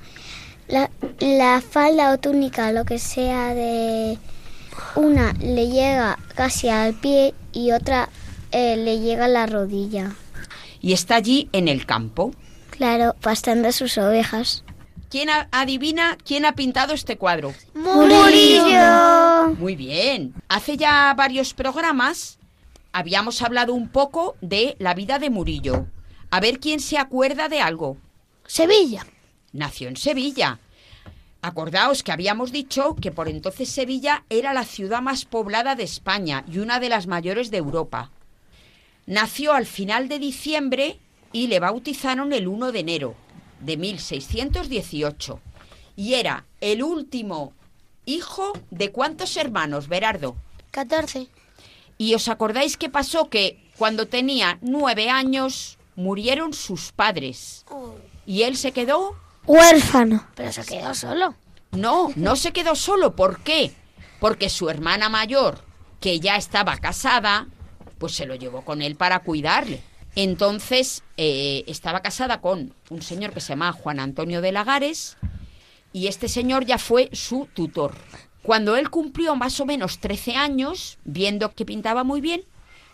La, 0.67 1.61
falda 1.61 2.11
o 2.11 2.17
túnica, 2.17 2.71
lo 2.71 2.83
que 2.83 2.99
sea 2.99 3.53
de 3.53 4.17
una 4.95 5.31
le 5.33 5.67
llega 5.69 6.17
casi 6.35 6.69
al 6.69 6.93
pie 6.93 7.33
y 7.53 7.71
otra 7.71 8.09
eh, 8.55 8.77
le 8.77 8.99
llega 8.99 9.25
a 9.25 9.27
la 9.27 9.45
rodilla. 9.47 10.15
Y 10.79 10.93
está 10.93 11.15
allí 11.15 11.49
en 11.51 11.67
el 11.67 11.85
campo. 11.85 12.31
Claro, 12.69 13.13
pastando 13.19 13.69
sus 13.73 13.97
ovejas. 13.97 14.63
¿Quién 15.09 15.27
adivina 15.51 16.17
quién 16.23 16.45
ha 16.45 16.55
pintado 16.55 16.93
este 16.93 17.17
cuadro? 17.17 17.53
¡Murillo! 17.73 19.55
Muy 19.59 19.75
bien. 19.75 20.33
Hace 20.47 20.77
ya 20.77 21.13
varios 21.17 21.53
programas 21.53 22.39
habíamos 22.93 23.41
hablado 23.41 23.73
un 23.73 23.89
poco 23.89 24.37
de 24.39 24.77
la 24.79 24.93
vida 24.93 25.19
de 25.19 25.29
Murillo. 25.29 25.87
A 26.31 26.39
ver 26.39 26.59
quién 26.59 26.79
se 26.79 26.97
acuerda 26.97 27.49
de 27.49 27.59
algo. 27.59 27.97
Sevilla. 28.47 29.05
Nació 29.51 29.89
en 29.89 29.97
Sevilla. 29.97 30.59
Acordaos 31.41 32.03
que 32.03 32.13
habíamos 32.13 32.53
dicho 32.53 32.95
que 32.95 33.11
por 33.11 33.27
entonces 33.27 33.67
Sevilla 33.67 34.23
era 34.29 34.53
la 34.53 34.63
ciudad 34.63 35.01
más 35.01 35.25
poblada 35.25 35.75
de 35.75 35.83
España 35.83 36.45
y 36.49 36.59
una 36.59 36.79
de 36.79 36.87
las 36.87 37.05
mayores 37.05 37.51
de 37.51 37.57
Europa. 37.57 38.11
Nació 39.05 39.53
al 39.53 39.65
final 39.65 40.07
de 40.07 40.19
diciembre 40.19 40.99
y 41.31 41.47
le 41.47 41.59
bautizaron 41.59 42.33
el 42.33 42.47
1 42.47 42.71
de 42.71 42.79
enero 42.79 43.15
de 43.59 43.77
1618. 43.77 45.39
Y 45.95 46.15
era 46.15 46.45
el 46.61 46.83
último 46.83 47.53
hijo 48.05 48.53
de 48.71 48.91
cuántos 48.91 49.37
hermanos, 49.37 49.87
Berardo. 49.87 50.35
14. 50.71 51.27
¿Y 51.97 52.13
os 52.15 52.27
acordáis 52.27 52.77
qué 52.77 52.89
pasó? 52.89 53.29
Que 53.29 53.63
cuando 53.77 54.07
tenía 54.07 54.57
nueve 54.61 55.09
años 55.09 55.77
murieron 55.95 56.53
sus 56.53 56.91
padres. 56.91 57.65
Y 58.25 58.43
él 58.43 58.57
se 58.57 58.71
quedó 58.71 59.15
Huérfano. 59.45 60.25
Pero 60.35 60.51
se 60.51 60.65
quedó 60.65 60.93
solo. 60.95 61.35
no, 61.71 62.11
no 62.15 62.35
se 62.35 62.51
quedó 62.51 62.75
solo. 62.75 63.15
¿Por 63.15 63.41
qué? 63.41 63.71
Porque 64.19 64.49
su 64.49 64.69
hermana 64.69 65.07
mayor, 65.09 65.63
que 65.99 66.19
ya 66.19 66.35
estaba 66.35 66.77
casada, 66.77 67.47
pues 67.97 68.13
se 68.13 68.25
lo 68.25 68.35
llevó 68.35 68.61
con 68.61 68.81
él 68.81 68.95
para 68.95 69.19
cuidarle. 69.19 69.81
Entonces, 70.15 71.03
eh, 71.17 71.63
estaba 71.67 72.01
casada 72.01 72.39
con 72.39 72.73
un 72.89 73.01
señor 73.01 73.31
que 73.31 73.41
se 73.41 73.49
llamaba 73.49 73.73
Juan 73.73 73.99
Antonio 73.99 74.41
de 74.41 74.51
Lagares 74.51 75.17
y 75.91 76.07
este 76.07 76.27
señor 76.27 76.65
ya 76.65 76.77
fue 76.77 77.09
su 77.11 77.47
tutor. 77.53 77.93
Cuando 78.41 78.75
él 78.75 78.89
cumplió 78.89 79.35
más 79.35 79.59
o 79.59 79.65
menos 79.65 79.99
13 79.99 80.35
años, 80.35 80.99
viendo 81.03 81.51
que 81.53 81.65
pintaba 81.65 82.03
muy 82.03 82.21
bien, 82.21 82.43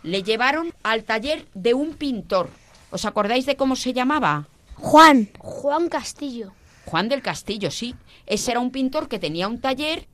le 0.02 0.24
llevaron 0.24 0.74
al 0.82 1.04
taller 1.04 1.46
de 1.54 1.74
un 1.74 1.94
pintor. 1.94 2.50
¿Os 2.90 3.06
acordáis 3.06 3.46
de 3.46 3.56
cómo 3.56 3.76
se 3.76 3.94
llamaba? 3.94 4.48
Juan. 4.76 5.30
Juan 5.38 5.90
Castillo. 5.90 6.54
Juan 6.86 7.10
del 7.10 7.22
Castillo, 7.22 7.70
sí. 7.70 7.96
Ese 8.26 8.52
era 8.52 8.60
un 8.60 8.72
pintor 8.72 9.08
que 9.08 9.20
tenía 9.20 9.48
un 9.48 9.60
taller, 9.60 10.08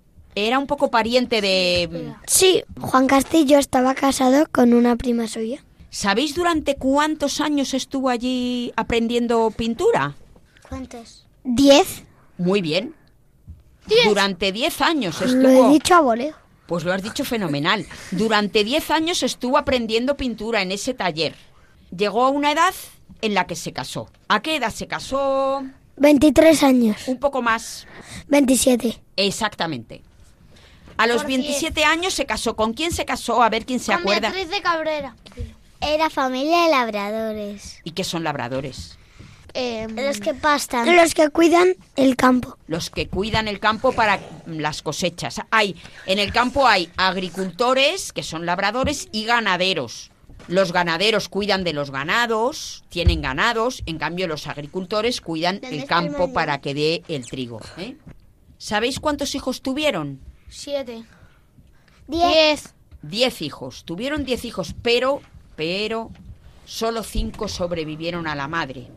era 0.46 0.60
un 0.60 0.68
poco 0.68 0.92
pariente 0.92 1.42
de... 1.42 2.14
Sí, 2.28 2.64
Juan 2.80 3.08
Castillo 3.08 3.58
estaba 3.58 3.96
casado 3.96 4.46
con 4.52 4.74
una 4.74 4.96
prima 4.96 5.28
suya. 5.28 5.64
¿Sabéis 5.90 6.36
durante 6.36 6.76
cuántos 6.76 7.42
años 7.42 7.74
estuvo 7.74 8.10
allí 8.10 8.72
aprendiendo 8.76 9.50
pintura? 9.52 10.16
¿Cuántos? 10.70 11.26
Diez. 11.44 12.04
Muy 12.38 12.62
bien. 12.62 12.94
Durante 14.06 14.52
10 14.52 14.82
años 14.82 15.22
Lo 15.22 15.28
estuvo... 15.28 15.70
he 15.70 15.74
dicho 15.74 15.96
a 15.96 16.02
voleo. 16.02 16.36
Pues 16.68 16.84
lo 16.84 16.94
has 16.94 17.02
dicho 17.02 17.24
fenomenal. 17.24 17.86
Durante 18.12 18.64
10 18.64 18.92
años 18.92 19.24
estuvo 19.24 19.58
aprendiendo 19.58 20.18
pintura 20.18 20.62
en 20.62 20.72
ese 20.72 20.94
taller. 20.94 21.36
Llegó 21.96 22.26
a 22.26 22.30
una 22.30 22.52
edad 22.52 22.74
en 23.22 23.34
la 23.34 23.48
que 23.48 23.56
se 23.56 23.72
casó. 23.72 24.10
¿A 24.28 24.42
qué 24.42 24.58
edad 24.58 24.72
se 24.72 24.88
casó? 24.88 25.64
23 25.96 26.64
años. 26.64 27.08
Un 27.08 27.18
poco 27.18 27.42
más. 27.42 27.88
27. 28.28 29.02
Exactamente. 29.16 30.04
A 30.98 31.08
los 31.08 31.26
27 31.26 31.84
años 31.86 32.14
se 32.14 32.26
casó. 32.26 32.56
¿Con 32.56 32.74
quién 32.74 32.92
se 32.92 33.06
casó? 33.06 33.42
A 33.44 33.50
ver 33.50 33.66
quién 33.66 33.80
se 33.80 33.94
acuerda. 33.94 34.32
de 34.32 34.62
Cabrera. 34.62 35.16
Era 35.80 36.10
familia 36.10 36.64
de 36.64 36.70
labradores. 36.72 37.80
¿Y 37.84 37.92
qué 37.92 38.04
son 38.04 38.24
labradores? 38.24 38.98
eh, 39.54 39.88
Los 39.96 40.20
que 40.20 40.34
pastan. 40.34 40.96
Los 40.96 41.14
que 41.14 41.30
cuidan 41.30 41.76
el 41.96 42.16
campo. 42.16 42.58
los 42.68 42.90
que 42.90 43.08
cuidan 43.08 43.48
el 43.48 43.60
campo 43.60 43.92
para 43.92 44.20
las 44.46 44.82
cosechas. 44.82 45.42
Hay 45.52 45.76
en 46.06 46.20
el 46.20 46.32
campo 46.32 46.68
hay 46.68 46.92
agricultores 46.98 48.12
que 48.14 48.24
son 48.24 48.46
labradores 48.46 49.08
y 49.12 49.26
ganaderos. 49.26 50.12
Los 50.48 50.72
ganaderos 50.72 51.28
cuidan 51.30 51.64
de 51.64 51.74
los 51.74 51.92
ganados, 51.92 52.84
tienen 52.90 53.22
ganados, 53.22 53.84
en 53.86 53.98
cambio 53.98 54.28
los 54.28 54.48
agricultores 54.48 55.22
cuidan 55.22 55.56
¿Dónde 55.60 55.76
el 55.76 55.84
está 55.84 56.00
el 56.00 56.08
campo 56.08 56.32
para 56.34 56.60
que 56.62 56.74
dé 56.74 57.04
el 57.08 57.26
trigo. 57.26 57.60
¿eh? 57.78 57.98
¿Sabéis 58.58 59.00
cuántos 59.00 59.36
hijos 59.36 59.62
tuvieron? 59.62 60.20
Siete. 60.50 61.04
Diez. 62.08 62.32
Diez. 62.32 62.74
Diez 63.02 63.42
hijos. 63.42 63.84
Tuvieron 63.86 64.26
diez 64.26 64.44
hijos, 64.46 64.76
pero, 64.82 65.22
pero, 65.56 66.12
solo 66.66 67.04
cinco 67.04 67.48
sobrevivieron 67.48 68.28
a 68.28 68.36
la 68.36 68.48
madre. 68.48 68.88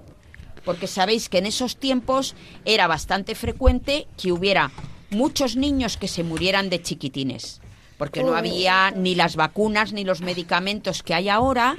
Porque 0.65 0.87
sabéis 0.87 1.29
que 1.29 1.39
en 1.39 1.47
esos 1.47 1.77
tiempos 1.77 2.35
era 2.65 2.87
bastante 2.87 3.35
frecuente 3.35 4.07
que 4.17 4.33
hubiera 4.33 4.71
muchos 5.11 5.57
niños 5.57 5.97
que 5.97 6.09
se 6.09 6.23
murieran 6.23 6.71
de 6.71 6.83
chiquitines. 6.83 7.61
Porque 7.99 8.23
no 8.23 8.35
había 8.35 8.91
ni 8.93 9.15
las 9.15 9.37
vacunas 9.37 9.93
ni 9.93 10.05
los 10.05 10.23
medicamentos 10.23 11.03
que 11.03 11.15
hay 11.15 11.29
ahora. 11.29 11.77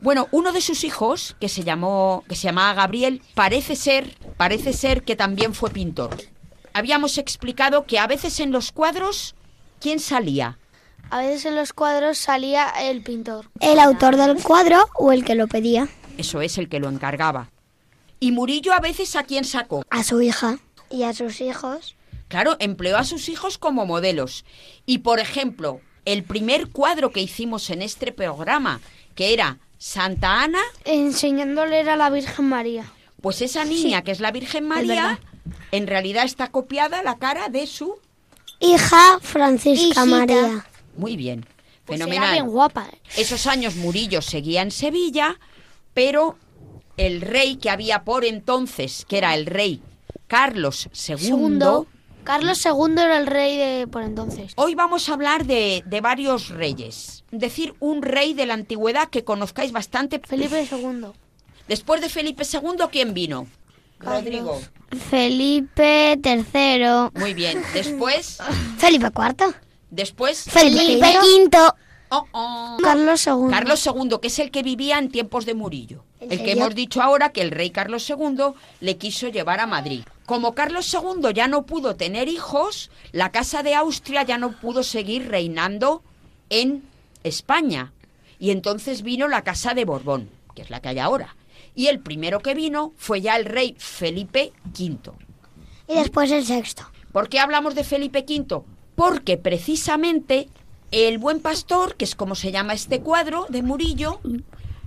Bueno, 0.00 0.28
uno 0.30 0.52
de 0.52 0.62
sus 0.62 0.84
hijos, 0.84 1.36
que 1.40 1.48
se 1.48 1.64
llamó, 1.64 2.24
que 2.28 2.36
se 2.36 2.44
llamaba 2.44 2.72
Gabriel, 2.72 3.20
parece 3.34 3.76
ser, 3.76 4.16
parece 4.36 4.72
ser 4.72 5.02
que 5.02 5.16
también 5.16 5.52
fue 5.52 5.70
pintor. 5.70 6.16
Habíamos 6.78 7.18
explicado 7.18 7.86
que 7.86 7.98
a 7.98 8.06
veces 8.06 8.38
en 8.38 8.52
los 8.52 8.70
cuadros, 8.70 9.34
¿quién 9.80 9.98
salía? 9.98 10.58
A 11.10 11.18
veces 11.18 11.44
en 11.46 11.56
los 11.56 11.72
cuadros 11.72 12.18
salía 12.18 12.68
el 12.68 13.02
pintor. 13.02 13.50
El 13.58 13.80
autor 13.80 14.16
del 14.16 14.40
cuadro 14.40 14.88
o 14.94 15.10
el 15.10 15.24
que 15.24 15.34
lo 15.34 15.48
pedía. 15.48 15.88
Eso 16.18 16.40
es 16.40 16.56
el 16.56 16.68
que 16.68 16.78
lo 16.78 16.88
encargaba. 16.88 17.50
Y 18.20 18.30
Murillo 18.30 18.72
a 18.72 18.78
veces 18.78 19.16
a 19.16 19.24
quién 19.24 19.44
sacó. 19.44 19.82
A 19.90 20.04
su 20.04 20.22
hija. 20.22 20.60
Y 20.88 21.02
a 21.02 21.12
sus 21.14 21.40
hijos. 21.40 21.96
Claro, 22.28 22.56
empleó 22.60 22.96
a 22.96 23.02
sus 23.04 23.28
hijos 23.28 23.58
como 23.58 23.84
modelos. 23.84 24.44
Y 24.86 24.98
por 24.98 25.18
ejemplo, 25.18 25.80
el 26.04 26.22
primer 26.22 26.68
cuadro 26.68 27.10
que 27.10 27.22
hicimos 27.22 27.70
en 27.70 27.82
este 27.82 28.12
programa, 28.12 28.80
que 29.16 29.32
era 29.32 29.58
Santa 29.78 30.42
Ana, 30.42 30.60
Enseñándole 30.84 31.80
era 31.80 31.96
la 31.96 32.08
Virgen 32.10 32.48
María. 32.48 32.84
pues 33.20 33.42
esa 33.42 33.64
niña 33.64 34.02
que 34.02 34.12
es 34.12 34.20
la 34.20 34.30
Virgen 34.30 34.68
María. 34.68 35.18
En 35.72 35.86
realidad 35.86 36.24
está 36.24 36.48
copiada 36.50 37.02
la 37.02 37.16
cara 37.16 37.48
de 37.48 37.66
su... 37.66 37.94
Hija 38.60 39.18
Francisca 39.20 39.82
Hijita. 39.84 40.04
María. 40.06 40.66
Muy 40.96 41.16
bien, 41.16 41.46
Pues 41.84 42.00
era 42.00 42.08
fenomenal. 42.08 42.32
bien 42.34 42.46
guapa. 42.48 42.88
¿eh? 42.92 42.98
Esos 43.16 43.46
años 43.46 43.76
Murillo 43.76 44.20
seguía 44.20 44.62
en 44.62 44.70
Sevilla, 44.72 45.38
pero 45.94 46.36
el 46.96 47.20
rey 47.20 47.56
que 47.56 47.70
había 47.70 48.02
por 48.04 48.24
entonces, 48.24 49.04
que 49.08 49.18
era 49.18 49.34
el 49.34 49.46
rey 49.46 49.80
Carlos 50.26 50.86
II, 50.86 51.16
Segundo. 51.18 51.86
Carlos 52.24 52.62
II 52.66 52.92
era 52.98 53.16
el 53.18 53.26
rey 53.26 53.56
de 53.56 53.86
por 53.86 54.02
entonces. 54.02 54.52
Hoy 54.56 54.74
vamos 54.74 55.08
a 55.08 55.14
hablar 55.14 55.46
de, 55.46 55.82
de 55.86 56.00
varios 56.02 56.48
reyes. 56.50 57.24
Decir 57.30 57.74
un 57.80 58.02
rey 58.02 58.34
de 58.34 58.44
la 58.44 58.54
antigüedad 58.54 59.08
que 59.08 59.24
conozcáis 59.24 59.72
bastante. 59.72 60.20
Felipe 60.22 60.66
II. 60.70 61.06
Después 61.68 62.00
de 62.02 62.08
Felipe 62.10 62.42
II, 62.52 62.84
¿quién 62.90 63.14
vino? 63.14 63.46
Carlos. 63.98 64.24
Rodrigo. 64.24 64.60
Felipe 65.10 66.18
III. 66.24 67.10
Muy 67.20 67.34
bien. 67.34 67.62
Después, 67.74 68.38
Felipe 68.78 69.08
IV. 69.14 69.54
después. 69.90 70.44
Felipe 70.44 71.16
V. 71.18 71.58
oh, 72.10 72.26
oh. 72.32 72.76
Carlos 72.82 73.26
II. 73.26 73.50
Carlos 73.50 73.86
II, 73.86 74.16
que 74.20 74.28
es 74.28 74.38
el 74.38 74.50
que 74.50 74.62
vivía 74.62 74.98
en 74.98 75.10
tiempos 75.10 75.44
de 75.46 75.54
Murillo. 75.54 76.04
¿En 76.20 76.32
El 76.32 76.42
que 76.42 76.52
hemos 76.52 76.74
dicho 76.74 77.02
ahora 77.02 77.30
que 77.30 77.42
el 77.42 77.50
rey 77.50 77.70
Carlos 77.70 78.08
II 78.08 78.54
le 78.80 78.96
quiso 78.96 79.28
llevar 79.28 79.60
a 79.60 79.66
Madrid. 79.66 80.02
Como 80.26 80.54
Carlos 80.54 80.92
II 80.92 81.32
ya 81.34 81.48
no 81.48 81.64
pudo 81.64 81.94
tener 81.96 82.28
hijos, 82.28 82.90
la 83.12 83.30
Casa 83.30 83.62
de 83.62 83.74
Austria 83.74 84.24
ya 84.24 84.36
no 84.36 84.52
pudo 84.52 84.82
seguir 84.82 85.28
reinando 85.28 86.02
en 86.50 86.82
España. 87.24 87.92
Y 88.38 88.50
entonces 88.50 89.02
vino 89.02 89.28
la 89.28 89.42
Casa 89.42 89.74
de 89.74 89.84
Borbón, 89.84 90.28
que 90.54 90.62
es 90.62 90.70
la 90.70 90.80
que 90.80 90.88
hay 90.90 90.98
ahora. 90.98 91.36
Y 91.78 91.86
el 91.86 92.00
primero 92.00 92.40
que 92.40 92.54
vino 92.54 92.92
fue 92.96 93.20
ya 93.20 93.36
el 93.36 93.44
rey 93.44 93.76
Felipe 93.78 94.52
V. 94.76 95.12
Y 95.86 95.94
después 95.94 96.28
el 96.32 96.44
sexto. 96.44 96.82
¿Por 97.12 97.28
qué 97.28 97.38
hablamos 97.38 97.76
de 97.76 97.84
Felipe 97.84 98.24
V? 98.28 98.62
Porque 98.96 99.36
precisamente 99.38 100.48
el 100.90 101.18
buen 101.18 101.38
pastor, 101.38 101.94
que 101.94 102.04
es 102.04 102.16
como 102.16 102.34
se 102.34 102.50
llama 102.50 102.72
este 102.72 103.00
cuadro 103.00 103.46
de 103.48 103.62
Murillo, 103.62 104.20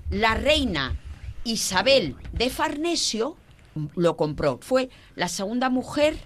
la 0.10 0.34
reina 0.36 1.00
Isabel 1.46 2.18
de 2.34 2.50
Farnesio 2.50 3.38
lo 3.96 4.18
compró. 4.18 4.60
Fue 4.62 4.90
la 5.16 5.30
segunda 5.30 5.70
mujer 5.70 6.18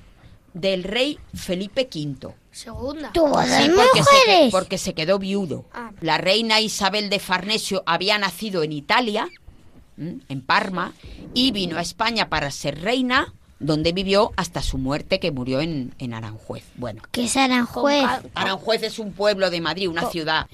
del 0.55 0.83
rey 0.83 1.19
Felipe 1.35 1.87
V. 1.93 2.33
Segunda. 2.51 3.11
Tuvo 3.11 3.29
dos 3.39 3.45
Sí, 3.45 3.69
porque 3.75 4.03
se, 4.03 4.09
que- 4.09 4.31
mujeres. 4.31 4.51
porque 4.51 4.77
se 4.79 4.93
quedó 4.95 5.19
viudo. 5.19 5.65
Ah. 5.73 5.91
La 6.01 6.17
reina 6.17 6.59
Isabel 6.59 7.11
de 7.11 7.19
Farnesio 7.19 7.83
había 7.85 8.17
nacido 8.17 8.63
en 8.63 8.71
Italia, 8.71 9.29
¿m? 9.97 10.19
en 10.29 10.41
Parma, 10.41 10.93
y 11.33 11.51
vino 11.51 11.77
a 11.77 11.81
España 11.81 12.29
para 12.29 12.49
ser 12.51 12.79
reina, 12.81 13.33
donde 13.59 13.91
vivió 13.93 14.31
hasta 14.35 14.61
su 14.61 14.77
muerte, 14.77 15.19
que 15.19 15.31
murió 15.31 15.61
en, 15.61 15.95
en 15.99 16.13
Aranjuez. 16.13 16.65
Bueno, 16.75 17.01
Que 17.11 17.23
es 17.25 17.35
Aranjuez. 17.37 18.05
Aranjuez 18.33 18.83
es 18.83 18.99
un 18.99 19.13
pueblo 19.13 19.49
de 19.49 19.61
Madrid, 19.61 19.87
una 19.89 20.09
ciudad. 20.09 20.47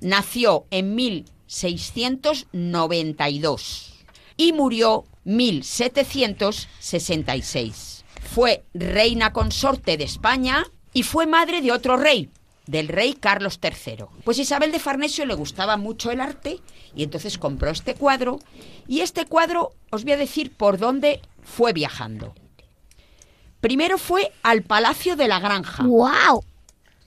Nació 0.00 0.66
en 0.70 0.94
1692 0.94 3.94
y 4.36 4.52
murió 4.52 5.04
1766. 5.24 8.04
Fue 8.34 8.64
reina 8.74 9.32
consorte 9.32 9.96
de 9.96 10.04
España 10.04 10.66
y 10.92 11.04
fue 11.04 11.26
madre 11.26 11.62
de 11.62 11.72
otro 11.72 11.96
rey, 11.96 12.28
del 12.66 12.88
rey 12.88 13.14
Carlos 13.14 13.58
III. 13.62 14.04
Pues 14.24 14.38
Isabel 14.38 14.70
de 14.72 14.78
Farnesio 14.78 15.26
le 15.26 15.34
gustaba 15.34 15.76
mucho 15.76 16.10
el 16.10 16.20
arte 16.20 16.60
y 16.94 17.02
entonces 17.02 17.38
compró 17.38 17.70
este 17.70 17.94
cuadro 17.94 18.38
y 18.86 19.00
este 19.00 19.26
cuadro 19.26 19.72
os 19.90 20.04
voy 20.04 20.12
a 20.12 20.16
decir 20.16 20.52
por 20.56 20.78
dónde 20.78 21.20
fue 21.42 21.72
viajando. 21.72 22.34
Primero 23.60 23.98
fue 23.98 24.32
al 24.42 24.62
Palacio 24.62 25.16
de 25.16 25.28
la 25.28 25.38
Granja. 25.40 25.84
¡Wow! 25.84 26.44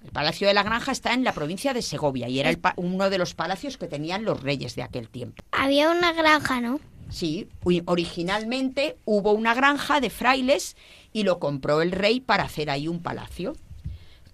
El 0.04 0.12
Palacio 0.12 0.48
de 0.48 0.54
la 0.54 0.64
Granja 0.64 0.92
está 0.92 1.14
en 1.14 1.24
la 1.24 1.34
provincia 1.34 1.74
de 1.74 1.82
Segovia 1.82 2.30
y 2.30 2.40
era 2.40 2.50
el 2.50 2.60
pa- 2.60 2.74
uno 2.78 3.10
de 3.10 3.18
los 3.18 3.34
palacios 3.34 3.78
que 3.78 3.88
tenían 3.88 4.24
los 4.24 4.42
reyes 4.42 4.76
de 4.76 4.84
aquel 4.84 5.10
tiempo. 5.10 5.44
Había 5.52 5.90
una 5.90 6.14
granja, 6.14 6.62
¿no? 6.62 6.80
Sí, 7.10 7.48
originalmente 7.86 8.98
hubo 9.06 9.32
una 9.34 9.54
granja 9.54 10.00
de 10.02 10.10
frailes 10.10 10.76
y 11.12 11.24
lo 11.24 11.40
compró 11.40 11.82
el 11.82 11.92
rey 11.92 12.20
para 12.20 12.44
hacer 12.44 12.70
ahí 12.70 12.88
un 12.88 13.02
palacio. 13.02 13.56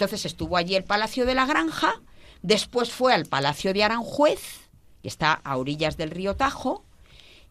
Entonces 0.01 0.25
estuvo 0.25 0.57
allí 0.57 0.73
el 0.73 0.83
Palacio 0.83 1.27
de 1.27 1.35
la 1.35 1.45
Granja, 1.45 2.01
después 2.41 2.89
fue 2.89 3.13
al 3.13 3.27
Palacio 3.27 3.71
de 3.71 3.83
Aranjuez, 3.83 4.67
que 5.03 5.07
está 5.07 5.33
a 5.33 5.57
orillas 5.57 5.95
del 5.95 6.09
río 6.09 6.35
Tajo, 6.35 6.83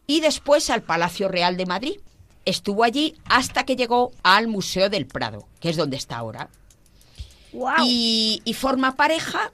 y 0.05 0.19
después 0.19 0.69
al 0.69 0.81
Palacio 0.81 1.29
Real 1.29 1.55
de 1.55 1.65
Madrid. 1.65 2.01
Estuvo 2.43 2.83
allí 2.83 3.15
hasta 3.23 3.63
que 3.63 3.77
llegó 3.77 4.11
al 4.21 4.49
Museo 4.49 4.89
del 4.89 5.07
Prado, 5.07 5.47
que 5.61 5.69
es 5.69 5.77
donde 5.77 5.95
está 5.95 6.17
ahora. 6.17 6.49
Y, 7.85 8.41
y 8.43 8.53
forma 8.53 8.97
pareja 8.97 9.53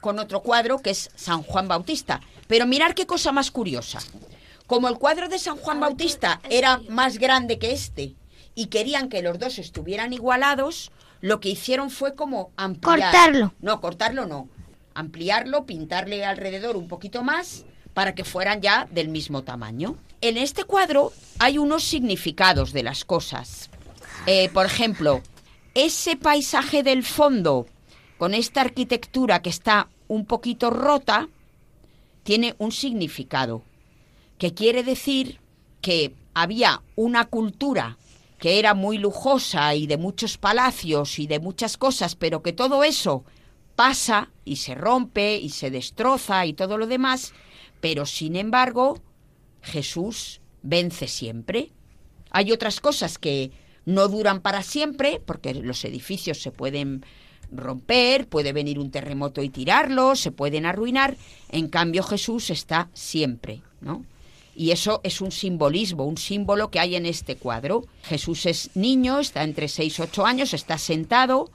con 0.00 0.18
otro 0.18 0.40
cuadro 0.40 0.78
que 0.78 0.88
es 0.88 1.10
San 1.16 1.42
Juan 1.42 1.68
Bautista. 1.68 2.22
Pero 2.46 2.66
mirar 2.66 2.94
qué 2.94 3.04
cosa 3.04 3.30
más 3.30 3.50
curiosa. 3.50 3.98
Como 4.66 4.88
el 4.88 4.96
cuadro 4.96 5.28
de 5.28 5.38
San 5.38 5.58
Juan 5.58 5.80
Bautista 5.80 6.40
era 6.48 6.80
más 6.88 7.18
grande 7.18 7.58
que 7.58 7.72
este 7.72 8.14
y 8.54 8.68
querían 8.68 9.10
que 9.10 9.20
los 9.20 9.38
dos 9.38 9.58
estuvieran 9.58 10.14
igualados, 10.14 10.90
lo 11.20 11.40
que 11.40 11.50
hicieron 11.50 11.90
fue 11.90 12.14
como 12.14 12.50
ampliar. 12.56 13.00
Cortarlo. 13.00 13.54
No, 13.60 13.80
cortarlo 13.80 14.26
no. 14.26 14.48
Ampliarlo, 14.94 15.66
pintarle 15.66 16.24
alrededor 16.24 16.76
un 16.76 16.88
poquito 16.88 17.22
más 17.22 17.64
para 17.94 18.14
que 18.14 18.24
fueran 18.24 18.60
ya 18.60 18.86
del 18.90 19.08
mismo 19.08 19.42
tamaño. 19.42 19.96
En 20.20 20.36
este 20.36 20.64
cuadro 20.64 21.12
hay 21.38 21.58
unos 21.58 21.84
significados 21.84 22.72
de 22.72 22.82
las 22.82 23.04
cosas. 23.04 23.70
Eh, 24.26 24.48
por 24.50 24.66
ejemplo, 24.66 25.22
ese 25.74 26.16
paisaje 26.16 26.82
del 26.82 27.04
fondo, 27.04 27.66
con 28.18 28.34
esta 28.34 28.60
arquitectura 28.60 29.42
que 29.42 29.50
está 29.50 29.88
un 30.08 30.26
poquito 30.26 30.70
rota, 30.70 31.28
tiene 32.24 32.54
un 32.58 32.72
significado, 32.72 33.62
que 34.38 34.54
quiere 34.54 34.82
decir 34.82 35.40
que 35.80 36.14
había 36.34 36.82
una 36.96 37.24
cultura 37.24 37.96
que 38.38 38.58
era 38.58 38.74
muy 38.74 38.98
lujosa 38.98 39.74
y 39.74 39.86
de 39.86 39.96
muchos 39.96 40.38
palacios 40.38 41.18
y 41.18 41.26
de 41.26 41.40
muchas 41.40 41.76
cosas, 41.76 42.14
pero 42.14 42.42
que 42.42 42.52
todo 42.52 42.84
eso 42.84 43.24
pasa 43.76 44.30
y 44.44 44.56
se 44.56 44.74
rompe 44.74 45.36
y 45.36 45.50
se 45.50 45.70
destroza 45.70 46.46
y 46.46 46.52
todo 46.52 46.78
lo 46.78 46.86
demás, 46.86 47.32
pero 47.80 48.06
sin 48.06 48.36
embargo 48.36 49.00
Jesús 49.62 50.40
vence 50.62 51.08
siempre. 51.08 51.70
Hay 52.30 52.52
otras 52.52 52.80
cosas 52.80 53.18
que 53.18 53.50
no 53.84 54.08
duran 54.08 54.40
para 54.40 54.62
siempre, 54.62 55.20
porque 55.24 55.54
los 55.54 55.84
edificios 55.84 56.42
se 56.42 56.50
pueden 56.50 57.04
romper, 57.50 58.28
puede 58.28 58.52
venir 58.52 58.78
un 58.78 58.90
terremoto 58.90 59.42
y 59.42 59.48
tirarlos, 59.48 60.20
se 60.20 60.30
pueden 60.30 60.66
arruinar. 60.66 61.16
En 61.48 61.68
cambio, 61.68 62.02
Jesús 62.02 62.50
está 62.50 62.90
siempre, 62.92 63.62
¿no? 63.80 64.04
Y 64.58 64.72
eso 64.72 65.00
es 65.04 65.20
un 65.20 65.30
simbolismo, 65.30 66.04
un 66.04 66.18
símbolo 66.18 66.68
que 66.68 66.80
hay 66.80 66.96
en 66.96 67.06
este 67.06 67.36
cuadro. 67.36 67.84
Jesús 68.02 68.44
es 68.44 68.74
niño, 68.74 69.20
está 69.20 69.44
entre 69.44 69.68
6 69.68 70.00
y 70.00 70.02
8 70.02 70.26
años, 70.26 70.52
está 70.52 70.78
sentado, 70.78 71.48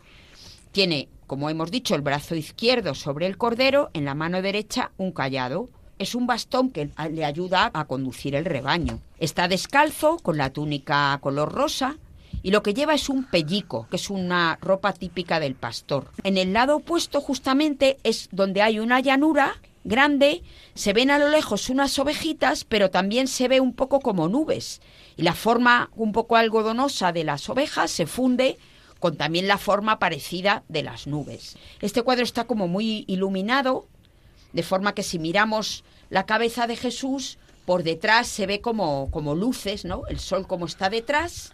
tiene, 0.71 1.09
como 1.27 1.49
hemos 1.49 1.69
dicho, 1.69 1.95
el 1.95 2.01
brazo 2.01 2.33
izquierdo 2.33 2.95
sobre 2.95 3.27
el 3.27 3.37
cordero, 3.37 3.89
en 3.93 4.05
la 4.05 4.15
mano 4.15 4.41
derecha 4.41 4.91
un 4.97 5.11
callado. 5.11 5.67
Es 5.99 6.15
un 6.15 6.27
bastón 6.27 6.71
que 6.71 6.91
le 7.11 7.25
ayuda 7.25 7.71
a 7.73 7.83
conducir 7.85 8.35
el 8.35 8.45
rebaño. 8.45 9.01
Está 9.19 9.49
descalzo, 9.49 10.15
con 10.17 10.37
la 10.37 10.51
túnica 10.51 11.19
color 11.21 11.51
rosa, 11.51 11.97
y 12.41 12.51
lo 12.51 12.63
que 12.63 12.73
lleva 12.73 12.93
es 12.93 13.09
un 13.09 13.25
pellico, 13.25 13.85
que 13.89 13.97
es 13.97 14.09
una 14.09 14.57
ropa 14.61 14.93
típica 14.93 15.41
del 15.41 15.55
pastor. 15.55 16.09
En 16.23 16.37
el 16.37 16.53
lado 16.53 16.77
opuesto 16.77 17.19
justamente 17.19 17.97
es 18.03 18.29
donde 18.31 18.61
hay 18.61 18.79
una 18.79 19.01
llanura 19.01 19.57
grande, 19.83 20.43
se 20.75 20.93
ven 20.93 21.11
a 21.11 21.19
lo 21.19 21.29
lejos 21.29 21.69
unas 21.69 21.97
ovejitas, 21.99 22.63
pero 22.63 22.89
también 22.89 23.27
se 23.27 23.47
ve 23.47 23.59
un 23.59 23.73
poco 23.73 23.99
como 23.99 24.27
nubes. 24.27 24.81
Y 25.15 25.23
la 25.23 25.33
forma 25.33 25.91
un 25.95 26.11
poco 26.11 26.35
algodonosa 26.35 27.11
de 27.11 27.23
las 27.23 27.49
ovejas 27.49 27.91
se 27.91 28.05
funde 28.05 28.57
con 28.99 29.17
también 29.17 29.47
la 29.47 29.57
forma 29.57 29.99
parecida 29.99 30.63
de 30.69 30.83
las 30.83 31.07
nubes. 31.07 31.57
Este 31.81 32.01
cuadro 32.03 32.23
está 32.23 32.45
como 32.45 32.67
muy 32.67 33.03
iluminado, 33.07 33.87
de 34.53 34.63
forma 34.63 34.95
que 34.95 35.03
si 35.03 35.19
miramos 35.19 35.83
la 36.09 36.25
cabeza 36.25 36.67
de 36.67 36.77
Jesús, 36.77 37.37
por 37.65 37.83
detrás 37.83 38.27
se 38.27 38.45
ve 38.45 38.61
como, 38.61 39.09
como 39.11 39.35
luces, 39.35 39.83
¿no? 39.83 40.03
El 40.07 40.19
sol 40.19 40.47
como 40.47 40.65
está 40.65 40.89
detrás, 40.89 41.53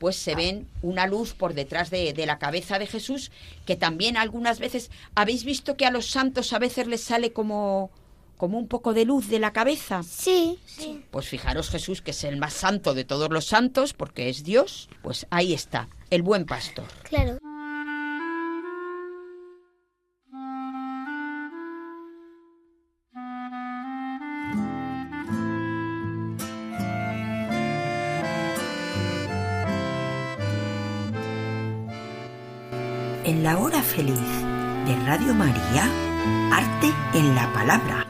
pues 0.00 0.16
se 0.16 0.34
ven 0.34 0.66
una 0.80 1.06
luz 1.06 1.34
por 1.34 1.52
detrás 1.52 1.90
de, 1.90 2.14
de, 2.14 2.24
la 2.24 2.38
cabeza 2.38 2.78
de 2.78 2.86
Jesús, 2.86 3.30
que 3.66 3.76
también 3.76 4.16
algunas 4.16 4.58
veces, 4.58 4.90
¿habéis 5.14 5.44
visto 5.44 5.76
que 5.76 5.84
a 5.84 5.90
los 5.90 6.06
santos 6.06 6.54
a 6.54 6.58
veces 6.58 6.86
les 6.86 7.02
sale 7.02 7.34
como, 7.34 7.90
como 8.38 8.58
un 8.58 8.66
poco 8.66 8.94
de 8.94 9.04
luz 9.04 9.28
de 9.28 9.38
la 9.38 9.52
cabeza? 9.52 10.02
Sí, 10.02 10.58
sí. 10.64 11.04
Pues 11.10 11.28
fijaros 11.28 11.68
Jesús, 11.68 12.00
que 12.00 12.12
es 12.12 12.24
el 12.24 12.38
más 12.38 12.54
santo 12.54 12.94
de 12.94 13.04
todos 13.04 13.28
los 13.28 13.44
santos, 13.44 13.92
porque 13.92 14.30
es 14.30 14.42
Dios, 14.42 14.88
pues 15.02 15.26
ahí 15.28 15.52
está, 15.52 15.86
el 16.08 16.22
buen 16.22 16.46
pastor. 16.46 16.86
Claro. 17.02 17.38
En 33.30 33.44
la 33.44 33.58
hora 33.58 33.80
feliz 33.80 34.18
de 34.86 34.96
Radio 35.06 35.32
María, 35.34 35.88
Arte 36.52 36.92
en 37.14 37.32
la 37.36 37.52
Palabra. 37.52 38.04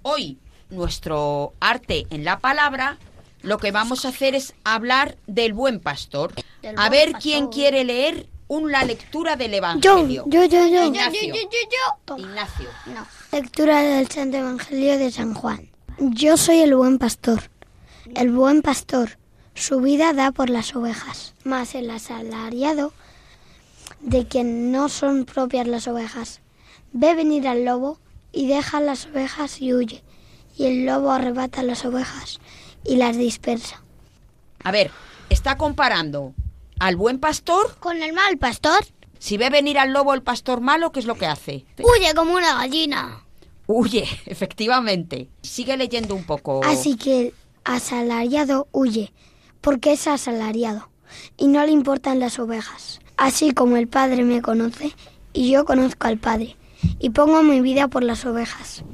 Hoy, 0.00 0.38
nuestro 0.70 1.52
arte 1.60 2.06
en 2.08 2.24
la 2.24 2.38
palabra, 2.38 2.96
lo 3.42 3.58
que 3.58 3.72
vamos 3.72 4.06
a 4.06 4.08
hacer 4.08 4.34
es 4.34 4.54
hablar 4.64 5.18
del 5.26 5.52
buen 5.52 5.80
pastor. 5.80 6.32
Del 6.62 6.78
a 6.78 6.88
buen 6.88 6.92
ver 6.92 7.12
pastor. 7.12 7.22
quién 7.22 7.48
quiere 7.48 7.84
leer 7.84 8.26
una 8.48 8.84
lectura 8.84 9.36
del 9.36 9.54
Evangelio. 9.54 10.24
Yo, 10.26 10.44
yo, 10.44 10.66
yo, 10.66 10.66
yo. 10.68 10.84
Ignacio. 10.84 11.20
Yo, 11.20 11.34
yo, 11.34 11.40
yo, 11.42 12.16
yo. 12.16 12.18
Ignacio. 12.18 12.68
No. 12.86 13.06
Lectura 13.32 13.80
del 13.80 14.08
Santo 14.08 14.36
Evangelio 14.36 14.98
de 14.98 15.10
San 15.10 15.34
Juan. 15.34 15.68
Yo 15.98 16.36
soy 16.36 16.60
el 16.60 16.74
buen 16.74 16.98
pastor. 16.98 17.50
El 18.14 18.30
buen 18.30 18.62
pastor 18.62 19.18
su 19.56 19.80
vida 19.80 20.12
da 20.12 20.32
por 20.32 20.50
las 20.50 20.76
ovejas, 20.76 21.34
mas 21.42 21.74
el 21.74 21.90
asalariado 21.90 22.92
de 24.00 24.26
quien 24.26 24.70
no 24.70 24.90
son 24.90 25.24
propias 25.24 25.66
las 25.66 25.88
ovejas 25.88 26.42
ve 26.92 27.14
venir 27.14 27.48
al 27.48 27.64
lobo 27.64 27.98
y 28.32 28.48
deja 28.48 28.80
las 28.80 29.06
ovejas 29.06 29.62
y 29.62 29.72
huye, 29.72 30.04
y 30.58 30.66
el 30.66 30.84
lobo 30.84 31.10
arrebata 31.10 31.62
las 31.62 31.86
ovejas 31.86 32.38
y 32.84 32.96
las 32.96 33.16
dispersa. 33.16 33.82
A 34.62 34.70
ver, 34.70 34.90
está 35.30 35.56
comparando 35.56 36.34
al 36.78 36.96
buen 36.96 37.18
pastor. 37.18 37.76
Con 37.78 38.02
el 38.02 38.12
mal 38.12 38.38
pastor 38.38 38.84
Si 39.18 39.36
ve 39.36 39.50
venir 39.50 39.78
al 39.78 39.92
lobo 39.92 40.14
el 40.14 40.22
pastor 40.22 40.60
malo, 40.60 40.92
¿qué 40.92 41.00
es 41.00 41.06
lo 41.06 41.16
que 41.16 41.26
hace? 41.26 41.64
huye 41.78 42.14
como 42.14 42.32
una 42.32 42.54
gallina. 42.54 43.24
Huye, 43.66 44.06
efectivamente. 44.26 45.28
Sigue 45.42 45.76
leyendo 45.76 46.14
un 46.14 46.24
poco. 46.24 46.62
Así 46.64 46.96
que 46.96 47.20
el 47.20 47.34
asalariado 47.64 48.68
huye, 48.72 49.12
porque 49.60 49.92
es 49.92 50.06
asalariado, 50.06 50.88
y 51.36 51.48
no 51.48 51.64
le 51.64 51.72
importan 51.72 52.20
las 52.20 52.38
ovejas. 52.38 53.00
Así 53.16 53.52
como 53.52 53.76
el 53.76 53.88
Padre 53.88 54.22
me 54.22 54.42
conoce, 54.42 54.94
y 55.32 55.50
yo 55.50 55.64
conozco 55.64 56.06
al 56.06 56.18
Padre, 56.18 56.56
y 57.00 57.10
pongo 57.10 57.42
mi 57.42 57.60
vida 57.60 57.88
por 57.88 58.04
las 58.04 58.24
ovejas. 58.24 58.84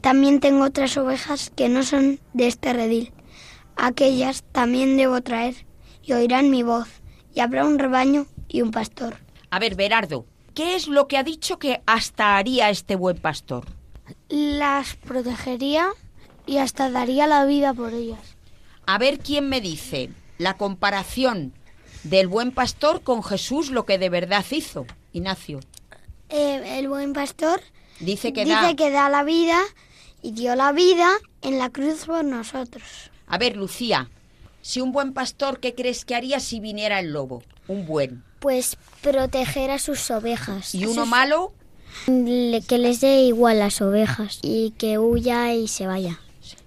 También 0.00 0.40
tengo 0.40 0.64
otras 0.64 0.96
ovejas 0.96 1.50
que 1.54 1.68
no 1.68 1.82
son 1.82 2.18
de 2.32 2.46
este 2.46 2.72
redil. 2.72 3.12
Aquellas 3.76 4.42
también 4.52 4.96
debo 4.96 5.20
traer, 5.20 5.66
y 6.02 6.12
oirán 6.14 6.50
mi 6.50 6.62
voz, 6.62 6.88
y 7.38 7.40
habrá 7.40 7.64
un 7.64 7.78
rebaño 7.78 8.26
y 8.48 8.62
un 8.62 8.72
pastor. 8.72 9.16
A 9.50 9.60
ver, 9.60 9.76
Berardo, 9.76 10.26
¿qué 10.54 10.74
es 10.74 10.88
lo 10.88 11.06
que 11.06 11.16
ha 11.16 11.22
dicho 11.22 11.60
que 11.60 11.80
hasta 11.86 12.36
haría 12.36 12.68
este 12.68 12.96
buen 12.96 13.16
pastor? 13.16 13.64
Las 14.28 14.96
protegería 14.96 15.90
y 16.46 16.58
hasta 16.58 16.90
daría 16.90 17.28
la 17.28 17.44
vida 17.44 17.72
por 17.72 17.94
ellas. 17.94 18.18
A 18.86 18.98
ver 18.98 19.20
quién 19.20 19.48
me 19.48 19.60
dice 19.60 20.10
la 20.38 20.56
comparación 20.56 21.52
del 22.02 22.26
buen 22.26 22.50
pastor 22.50 23.02
con 23.02 23.22
Jesús, 23.22 23.70
lo 23.70 23.84
que 23.84 23.98
de 23.98 24.10
verdad 24.10 24.44
hizo. 24.50 24.84
Ignacio. 25.12 25.60
Eh, 26.30 26.80
el 26.80 26.88
buen 26.88 27.12
pastor 27.12 27.60
Dice 28.00 28.32
que 28.32 28.44
dice 28.44 28.56
da. 28.56 28.74
que 28.74 28.90
da 28.90 29.08
la 29.08 29.22
vida, 29.22 29.60
y 30.22 30.32
dio 30.32 30.56
la 30.56 30.72
vida 30.72 31.08
en 31.42 31.58
la 31.58 31.70
cruz 31.70 32.06
por 32.06 32.24
nosotros. 32.24 33.12
A 33.28 33.38
ver, 33.38 33.56
Lucía, 33.56 34.10
si 34.68 34.82
un 34.82 34.92
buen 34.92 35.14
pastor, 35.14 35.60
¿qué 35.60 35.74
crees 35.74 36.04
que 36.04 36.14
haría 36.14 36.40
si 36.40 36.60
viniera 36.60 37.00
el 37.00 37.10
lobo? 37.10 37.42
Un 37.68 37.86
buen. 37.86 38.22
Pues 38.38 38.76
proteger 39.00 39.70
a 39.70 39.78
sus 39.78 40.10
ovejas. 40.10 40.74
¿Y 40.74 40.84
uno 40.84 41.06
malo? 41.06 41.54
Le- 42.06 42.60
que 42.68 42.76
les 42.76 43.00
dé 43.00 43.22
igual 43.22 43.60
las 43.60 43.80
ovejas 43.80 44.40
y 44.42 44.72
que 44.72 44.98
huya 44.98 45.54
y 45.54 45.68
se 45.68 45.86
vaya. 45.86 46.20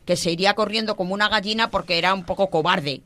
que 0.06 0.16
se 0.18 0.32
iría 0.32 0.56
corriendo 0.56 0.96
como 0.96 1.14
una 1.14 1.30
gallina 1.30 1.70
porque 1.70 2.00
era 2.00 2.16
un 2.16 2.24
poco 2.26 2.50
cobarde 2.50 3.02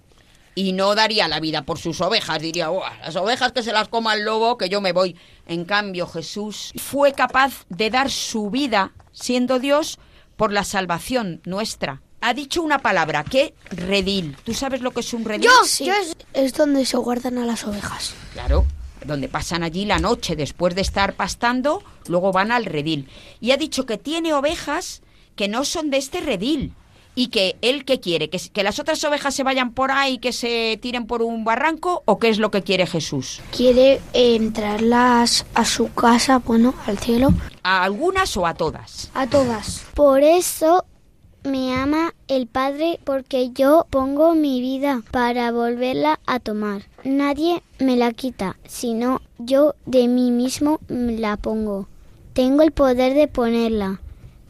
y 0.55 0.71
no 0.71 0.95
daría 0.95 1.27
la 1.27 1.41
vida 1.41 1.63
por 1.63 1.77
sus 1.77 1.99
ovejas. 1.99 2.41
Diría, 2.41 2.69
"Buah, 2.69 2.97
las 3.03 3.17
ovejas 3.17 3.51
que 3.51 3.63
se 3.63 3.73
las 3.73 3.89
coma 3.89 4.13
el 4.13 4.23
lobo, 4.23 4.57
que 4.57 4.69
yo 4.69 4.79
me 4.79 4.93
voy. 4.93 5.17
En 5.45 5.65
cambio, 5.65 6.07
Jesús 6.07 6.71
fue 6.77 7.11
capaz 7.11 7.65
de 7.67 7.89
dar 7.89 8.09
su 8.09 8.49
vida, 8.49 8.93
siendo 9.11 9.59
Dios, 9.59 9.99
por 10.37 10.53
la 10.53 10.63
salvación 10.63 11.41
nuestra. 11.45 12.01
Ha 12.27 12.33
dicho 12.33 12.63
una 12.63 12.79
palabra, 12.79 13.23
que 13.23 13.53
redil. 13.69 14.35
¿Tú 14.43 14.55
sabes 14.55 14.81
lo 14.81 14.89
que 14.89 15.01
es 15.01 15.13
un 15.13 15.25
redil? 15.25 15.47
Sí, 15.63 15.87
es 16.33 16.53
donde 16.53 16.83
se 16.83 16.97
guardan 16.97 17.37
a 17.37 17.45
las 17.45 17.65
ovejas. 17.65 18.15
Claro, 18.33 18.65
donde 19.05 19.27
pasan 19.27 19.61
allí 19.61 19.85
la 19.85 19.99
noche 19.99 20.35
después 20.35 20.73
de 20.73 20.81
estar 20.81 21.13
pastando, 21.13 21.83
luego 22.07 22.31
van 22.31 22.51
al 22.51 22.65
redil. 22.65 23.07
Y 23.39 23.51
ha 23.51 23.57
dicho 23.57 23.85
que 23.85 23.99
tiene 23.99 24.33
ovejas 24.33 25.03
que 25.35 25.47
no 25.47 25.65
son 25.65 25.91
de 25.91 25.97
este 25.97 26.19
redil. 26.19 26.73
Y 27.13 27.27
que 27.27 27.57
él 27.61 27.85
qué 27.85 27.99
quiere, 27.99 28.31
que, 28.31 28.39
que 28.39 28.63
las 28.63 28.79
otras 28.79 29.03
ovejas 29.03 29.35
se 29.35 29.43
vayan 29.43 29.71
por 29.73 29.91
ahí, 29.91 30.17
que 30.17 30.33
se 30.33 30.79
tiren 30.81 31.05
por 31.05 31.21
un 31.21 31.45
barranco, 31.45 32.01
o 32.05 32.17
qué 32.17 32.29
es 32.29 32.39
lo 32.39 32.49
que 32.49 32.63
quiere 32.63 32.87
Jesús. 32.87 33.39
Quiere 33.55 34.01
eh, 34.13 34.35
entrarlas 34.35 35.45
a 35.53 35.63
su 35.63 35.93
casa, 35.93 36.39
bueno, 36.39 36.73
al 36.87 36.97
cielo, 36.97 37.33
¿A 37.61 37.83
algunas 37.83 38.35
o 38.35 38.47
a 38.47 38.55
todas? 38.55 39.11
a 39.13 39.27
todas. 39.27 39.85
Por 39.93 40.23
eso 40.23 40.83
me 41.45 41.73
ama 41.73 42.13
el 42.27 42.47
Padre 42.47 42.99
porque 43.03 43.51
yo 43.51 43.85
pongo 43.89 44.33
mi 44.35 44.61
vida 44.61 45.01
para 45.11 45.51
volverla 45.51 46.19
a 46.25 46.39
tomar. 46.39 46.83
Nadie 47.03 47.61
me 47.79 47.95
la 47.95 48.11
quita, 48.11 48.57
sino 48.65 49.21
yo 49.37 49.75
de 49.85 50.07
mí 50.07 50.31
mismo 50.31 50.79
la 50.87 51.37
pongo. 51.37 51.87
Tengo 52.33 52.63
el 52.63 52.71
poder 52.71 53.13
de 53.13 53.27
ponerla 53.27 54.01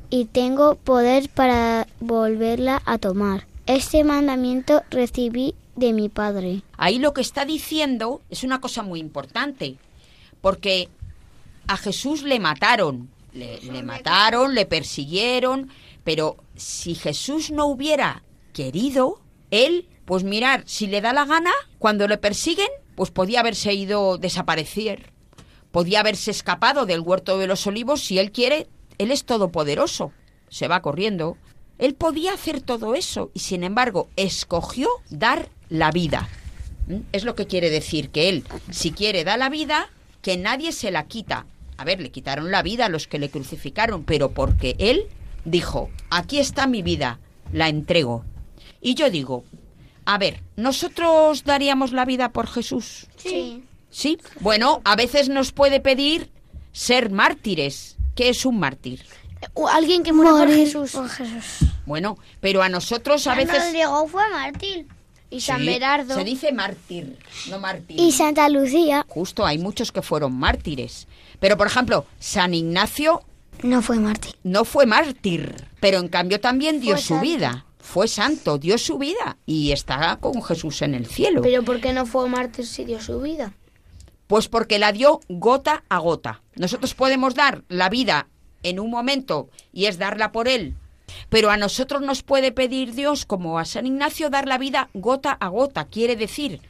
y 0.10 0.26
tengo 0.26 0.76
poder 0.76 1.30
para 1.30 1.88
volverla 2.00 2.82
a 2.86 2.98
tomar. 2.98 3.46
Este 3.66 4.04
mandamiento 4.04 4.84
recibí 4.90 5.56
de 5.76 5.94
mi 5.94 6.10
Padre. 6.10 6.62
Ahí 6.78 7.00
lo 7.00 7.14
que 7.14 7.22
está 7.22 7.46
diciendo 7.46 8.22
es 8.30 8.44
una 8.44 8.62
cosa 8.62 8.84
muy 8.84 9.00
importante, 9.00 9.76
porque 10.42 10.90
a 11.68 11.78
Jesús 11.78 12.24
le 12.24 12.40
mataron, 12.40 13.10
le, 13.34 13.60
le 13.62 13.84
mataron, 13.84 14.56
le 14.56 14.66
persiguieron, 14.66 15.70
pero 16.06 16.38
si 16.56 16.96
Jesús 16.96 17.52
no 17.52 17.66
hubiera 17.66 18.24
querido, 18.54 19.20
él, 19.52 19.90
pues 20.06 20.24
mirar, 20.24 20.64
si 20.68 20.88
le 20.88 21.02
da 21.02 21.12
la 21.12 21.26
gana, 21.26 21.52
cuando 21.80 22.08
le 22.08 22.18
persiguen, 22.18 22.70
pues 22.96 23.12
podía 23.12 23.42
haberse 23.42 23.74
ido 23.74 24.18
desaparecer, 24.18 25.12
podía 25.72 26.00
haberse 26.00 26.32
escapado 26.32 26.86
del 26.86 27.02
huerto 27.02 27.38
de 27.40 27.48
los 27.48 27.66
olivos, 27.68 28.02
si 28.02 28.20
él 28.20 28.32
quiere, 28.32 28.68
él 29.00 29.12
es 29.12 29.26
todopoderoso, 29.26 30.14
se 30.48 30.70
va 30.70 30.82
corriendo. 30.82 31.38
Él 31.80 31.96
podía 31.96 32.34
hacer 32.34 32.62
todo 32.62 32.96
eso 32.96 33.32
y 33.34 33.40
sin 33.40 33.64
embargo 33.66 34.08
escogió 34.16 34.88
dar 35.10 35.50
la 35.68 35.92
vida. 35.92 36.30
¿Mm? 36.88 37.00
Es 37.12 37.26
lo 37.26 37.36
que 37.36 37.48
quiere 37.48 37.70
decir, 37.70 38.12
que 38.12 38.30
él, 38.30 38.46
si 38.70 38.92
quiere, 38.92 39.26
da 39.26 39.36
la 39.36 39.50
vida, 39.50 39.90
que 40.22 40.38
nadie 40.38 40.72
se 40.72 40.92
la 40.92 41.08
quita. 41.08 41.48
A 41.78 41.84
ver, 41.84 42.00
le 42.00 42.12
quitaron 42.12 42.52
la 42.52 42.62
vida 42.62 42.86
a 42.86 42.90
los 42.90 43.08
que 43.08 43.20
le 43.20 43.30
crucificaron, 43.30 44.06
pero 44.06 44.32
porque 44.32 44.76
él 44.80 45.08
dijo, 45.46 45.90
aquí 46.10 46.40
está 46.40 46.68
mi 46.68 46.82
vida, 46.82 47.20
la 47.54 47.70
entrego. 47.70 48.26
Y 48.82 48.96
yo 48.96 49.10
digo, 49.10 49.44
a 50.06 50.18
ver, 50.18 50.42
¿nosotros 50.56 51.44
daríamos 51.44 51.92
la 51.92 52.06
vida 52.06 52.30
por 52.30 52.48
Jesús? 52.48 53.08
Sí. 53.16 53.64
Sí. 53.90 54.20
Bueno, 54.42 54.82
a 54.84 54.96
veces 54.96 55.30
nos 55.30 55.52
puede 55.52 55.80
pedir 55.80 56.30
ser 56.74 57.10
mártires. 57.10 57.96
¿Qué 58.14 58.30
es 58.30 58.46
un 58.46 58.60
mártir? 58.60 59.06
O 59.54 59.68
alguien 59.68 60.04
que 60.04 60.12
muere 60.12 60.32
por 60.32 60.50
Jesús. 60.50 60.92
por 60.92 61.10
Jesús. 61.10 61.70
Bueno, 61.86 62.18
pero 62.42 62.62
a 62.62 62.70
nosotros 62.70 63.22
a 63.28 63.36
San 63.36 63.38
veces... 63.38 63.66
Rodrigo 63.66 64.08
fue 64.08 64.30
mártir. 64.30 64.88
Y 65.30 65.42
San 65.42 65.62
Sí, 65.62 65.66
Berardo. 65.66 66.16
Se 66.16 66.24
dice 66.24 66.52
mártir, 66.52 67.18
no 67.50 67.60
mártir. 67.60 68.00
Y 68.00 68.12
Santa 68.12 68.48
Lucía 68.48 69.06
Justo, 69.08 69.46
hay 69.46 69.58
muchos 69.58 69.92
que 69.92 70.02
fueron 70.02 70.34
mártires. 70.34 71.08
Pero, 71.40 71.58
por 71.58 71.68
ejemplo, 71.68 72.06
San 72.20 72.54
Ignacio 72.54 73.24
no 73.64 73.82
fue 73.82 73.98
mártir. 74.00 74.36
no 74.44 74.66
fue 74.66 74.86
mártir, 74.86 75.56
pero 75.80 76.00
en 76.00 76.08
cambio 76.08 76.40
también 76.40 76.80
dio 76.80 76.94
Fue 76.96 77.02
su 77.02 77.08
santo. 77.16 77.22
vida. 77.24 77.66
Fue 77.80 78.08
santo, 78.08 78.58
dio 78.58 78.78
su 78.80 78.98
vida 78.98 79.38
y 79.46 79.72
está 79.72 80.18
con 80.20 80.42
Jesús 80.42 80.82
en 80.82 80.96
el 80.96 81.06
cielo. 81.06 81.42
Pero 81.44 81.64
¿por 81.64 81.80
qué 81.80 81.94
no 81.94 82.06
fue 82.08 82.28
mártir 82.28 82.66
si 82.66 82.84
dio 82.84 83.00
su 83.00 83.22
vida? 83.22 83.54
Pues 84.28 84.48
porque 84.48 84.80
la 84.80 84.92
dio 84.92 85.20
gota 85.30 85.84
a 85.88 86.00
gota. 86.00 86.42
Nosotros 86.56 86.96
podemos 86.96 87.36
dar 87.36 87.64
la 87.70 87.90
vida 87.90 88.28
en 88.64 88.80
un 88.80 88.90
momento 88.90 89.50
y 89.72 89.86
es 89.86 90.00
darla 90.00 90.32
por 90.32 90.48
él. 90.48 90.74
Pero 91.30 91.52
a 91.52 91.58
nosotros 91.58 92.02
nos 92.02 92.24
puede 92.24 92.52
pedir 92.52 92.94
Dios, 92.96 93.26
como 93.28 93.60
a 93.60 93.66
San 93.66 93.86
Ignacio, 93.86 94.32
dar 94.32 94.48
la 94.48 94.58
vida 94.58 94.90
gota 94.96 95.32
a 95.32 95.48
gota. 95.50 95.86
Quiere 95.86 96.16
decir, 96.16 96.62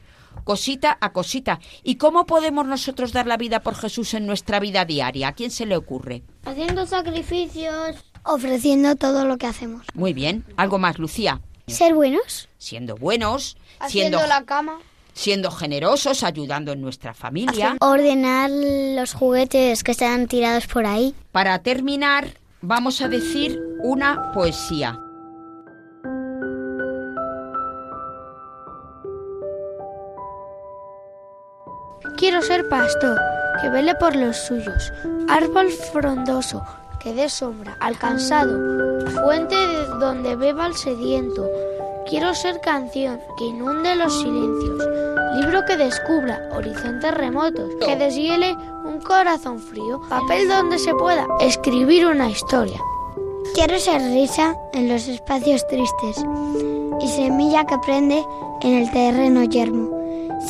cosita 0.46 0.96
a 1.00 1.12
cosita. 1.12 1.58
¿Y 1.82 1.96
cómo 1.96 2.24
podemos 2.24 2.66
nosotros 2.66 3.12
dar 3.12 3.26
la 3.26 3.36
vida 3.36 3.60
por 3.60 3.74
Jesús 3.74 4.14
en 4.14 4.26
nuestra 4.26 4.60
vida 4.60 4.84
diaria? 4.84 5.28
¿A 5.28 5.32
quién 5.32 5.50
se 5.50 5.66
le 5.66 5.76
ocurre? 5.76 6.22
Haciendo 6.44 6.86
sacrificios. 6.86 7.96
Ofreciendo 8.22 8.94
todo 8.96 9.26
lo 9.26 9.36
que 9.38 9.46
hacemos. 9.46 9.84
Muy 9.94 10.12
bien. 10.14 10.44
¿Algo 10.56 10.78
más, 10.78 10.98
Lucía? 10.98 11.40
Ser 11.66 11.94
buenos. 11.94 12.48
Siendo 12.58 12.96
buenos, 12.96 13.56
Haciendo 13.80 14.18
siendo, 14.18 14.34
la 14.34 14.44
cama. 14.44 14.78
siendo 15.12 15.50
generosos, 15.50 16.22
ayudando 16.22 16.72
en 16.72 16.80
nuestra 16.80 17.12
familia. 17.12 17.76
Ordenar 17.80 18.48
los 18.50 19.14
juguetes 19.14 19.82
que 19.82 19.90
están 19.90 20.28
tirados 20.28 20.68
por 20.68 20.86
ahí. 20.86 21.12
Para 21.32 21.58
terminar, 21.58 22.34
vamos 22.62 23.00
a 23.00 23.08
decir 23.08 23.60
una 23.82 24.30
poesía. 24.32 25.00
Quiero 32.26 32.42
ser 32.42 32.68
pastor, 32.68 33.16
que 33.62 33.68
vele 33.68 33.94
por 33.94 34.16
los 34.16 34.36
suyos, 34.36 34.92
árbol 35.28 35.70
frondoso, 35.70 36.60
que 36.98 37.14
dé 37.14 37.28
sombra 37.28 37.76
al 37.78 37.96
cansado, 37.96 38.58
fuente 39.22 39.54
de 39.54 39.86
donde 40.00 40.34
beba 40.34 40.66
el 40.66 40.74
sediento. 40.74 41.48
Quiero 42.10 42.34
ser 42.34 42.60
canción 42.62 43.20
que 43.38 43.44
inunde 43.44 43.94
los 43.94 44.12
silencios, 44.12 44.82
libro 45.36 45.64
que 45.66 45.76
descubra 45.76 46.40
horizontes 46.52 47.14
remotos, 47.14 47.70
que 47.86 47.94
deshiele 47.94 48.56
un 48.84 49.00
corazón 49.02 49.60
frío, 49.60 50.00
papel 50.08 50.48
donde 50.48 50.80
se 50.80 50.92
pueda 50.94 51.28
escribir 51.38 52.06
una 52.06 52.28
historia. 52.28 52.80
Quiero 53.54 53.78
ser 53.78 54.02
risa 54.02 54.56
en 54.72 54.88
los 54.88 55.06
espacios 55.06 55.64
tristes 55.68 56.24
y 57.00 57.06
semilla 57.06 57.64
que 57.66 57.78
prende 57.86 58.24
en 58.62 58.74
el 58.74 58.90
terreno 58.90 59.44
yermo. 59.44 59.96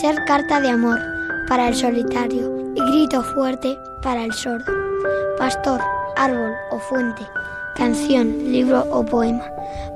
Ser 0.00 0.24
carta 0.24 0.58
de 0.62 0.70
amor 0.70 1.15
para 1.48 1.68
el 1.68 1.74
solitario 1.74 2.72
y 2.74 2.80
grito 2.80 3.22
fuerte 3.22 3.76
para 4.02 4.24
el 4.24 4.32
sordo. 4.32 4.72
Pastor, 5.38 5.80
árbol 6.16 6.52
o 6.70 6.78
fuente, 6.78 7.22
canción, 7.76 8.50
libro 8.50 8.84
o 8.90 9.04
poema, 9.04 9.44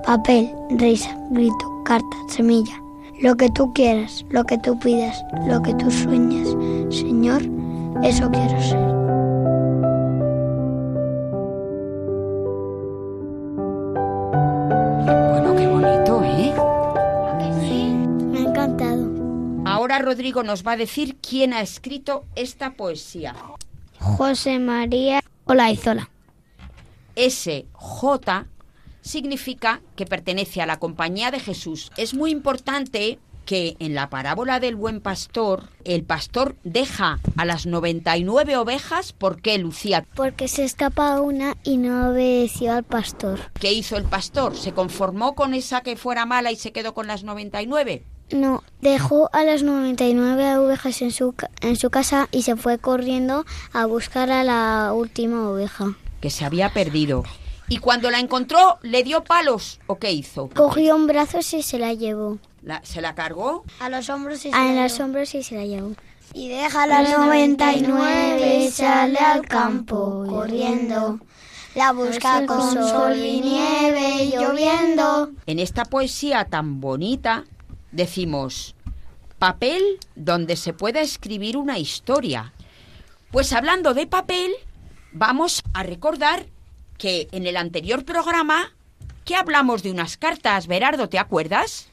papel, 0.05 0.51
risa, 0.71 1.17
grito, 1.31 1.83
carta, 1.85 2.17
semilla. 2.29 2.81
Lo 3.21 3.37
que 3.37 3.51
tú 3.51 3.73
quieras, 3.75 4.25
lo 4.31 4.45
que 4.45 4.59
tú 4.59 4.79
pidas, 4.79 5.23
lo 5.47 5.61
que 5.63 5.75
tú 5.75 5.91
sueñas. 5.91 6.49
Señor, 6.91 7.43
eso 8.03 8.31
quiero 8.31 8.63
ser. 8.63 9.00
Rodrigo 20.03 20.43
nos 20.43 20.67
va 20.67 20.73
a 20.73 20.77
decir 20.77 21.17
quién 21.17 21.53
ha 21.53 21.61
escrito 21.61 22.25
esta 22.35 22.75
poesía. 22.75 23.35
José 23.99 24.59
María 24.59 25.23
Olaizola. 25.45 26.11
SJ 27.17 28.47
significa 29.03 29.81
que 29.97 30.07
pertenece 30.07 30.63
a 30.63 30.67
la 30.67 30.79
compañía 30.79 31.31
de 31.31 31.41
Jesús. 31.41 31.91
Es 31.97 32.15
muy 32.15 32.31
importante 32.31 33.19
que 33.45 33.77
en 33.81 33.95
la 33.95 34.11
parábola 34.11 34.61
del 34.61 34.77
buen 34.77 35.01
pastor, 35.01 35.71
el 35.85 36.05
pastor 36.05 36.57
deja 36.63 37.19
a 37.37 37.45
las 37.45 37.67
99 37.67 38.57
ovejas. 38.57 39.13
¿Por 39.13 39.43
qué, 39.43 39.59
Lucía? 39.59 40.07
Porque 40.15 40.47
se 40.47 40.65
escapa 40.65 41.21
una 41.21 41.57
y 41.65 41.77
no 41.77 42.11
obedeció 42.11 42.73
al 42.73 42.85
pastor. 42.85 43.41
¿Qué 43.59 43.73
hizo 43.73 43.97
el 43.97 44.05
pastor? 44.05 44.57
¿Se 44.57 44.73
conformó 44.73 45.35
con 45.35 45.55
esa 45.55 45.81
que 45.81 45.97
fuera 45.97 46.27
mala 46.27 46.53
y 46.53 46.57
se 46.57 46.73
quedó 46.73 46.95
con 46.95 47.09
las 47.09 47.25
99? 47.25 48.05
No, 48.33 48.62
dejó 48.81 49.29
a 49.33 49.43
las 49.45 49.62
99 49.62 50.57
ovejas 50.59 51.03
en 51.03 51.11
su, 51.11 51.33
ca- 51.33 51.51
en 51.62 51.77
su 51.77 51.90
casa 51.90 52.29
y 52.31 52.43
se 52.43 52.57
fue 52.57 52.79
corriendo 52.79 53.45
a 53.73 53.87
buscar 53.87 54.31
a 54.31 54.45
la 54.45 54.93
última 54.95 55.49
oveja. 55.51 55.95
Que 56.21 56.31
se 56.31 56.45
había 56.45 56.73
perdido. 56.73 57.25
Y 57.69 57.79
cuando 57.79 58.11
la 58.11 58.19
encontró, 58.19 58.79
¿le 58.83 59.03
dio 59.03 59.23
palos? 59.25 59.81
¿O 59.87 59.99
qué 59.99 60.12
hizo? 60.12 60.49
Cogió 60.49 60.97
en 60.97 61.07
brazos 61.07 61.53
y 61.55 61.62
se 61.62 61.79
la 61.79 61.93
llevó. 61.95 62.38
La- 62.62 62.81
¿Se 62.85 63.01
la 63.01 63.14
cargó? 63.14 63.64
A 63.81 63.88
los 63.88 64.09
hombros 64.11 64.45
y 64.45 64.51
A 64.53 64.73
los 64.83 64.99
hombros 65.01 65.35
y 65.35 65.43
se 65.43 65.55
la 65.57 65.64
llevó. 65.64 65.93
Y 66.33 66.49
deja 66.49 66.87
las 66.87 67.11
99 67.19 68.64
y 68.64 68.71
sale 68.71 69.19
al 69.19 69.43
campo 69.47 70.25
corriendo. 70.29 71.19
La 71.75 71.93
busca 71.93 72.47
con 72.47 72.73
sol 72.73 73.16
y 73.16 73.40
nieve 73.40 74.25
y 74.25 74.31
lloviendo. 74.33 75.31
En 75.47 75.59
esta 75.59 75.85
poesía 75.85 76.45
tan 76.45 76.81
bonita 76.81 77.45
decimos 77.92 78.74
papel 79.38 79.83
donde 80.16 80.57
se 80.57 80.72
pueda 80.72 81.00
escribir 81.00 81.57
una 81.57 81.79
historia. 81.79 82.53
Pues 83.31 83.53
hablando 83.53 83.94
de 83.94 84.07
papel, 84.07 84.50
vamos 85.12 85.62
a 85.72 85.83
recordar 85.83 86.46
que 86.98 87.29
en 87.33 87.46
el 87.46 87.57
anterior 87.57 88.05
programa 88.05 88.72
que 89.24 89.37
hablamos 89.37 89.83
de 89.83 89.90
unas 89.90 90.16
cartas, 90.18 90.66
Berardo, 90.66 91.09
¿te 91.09 91.18
acuerdas? 91.18 91.88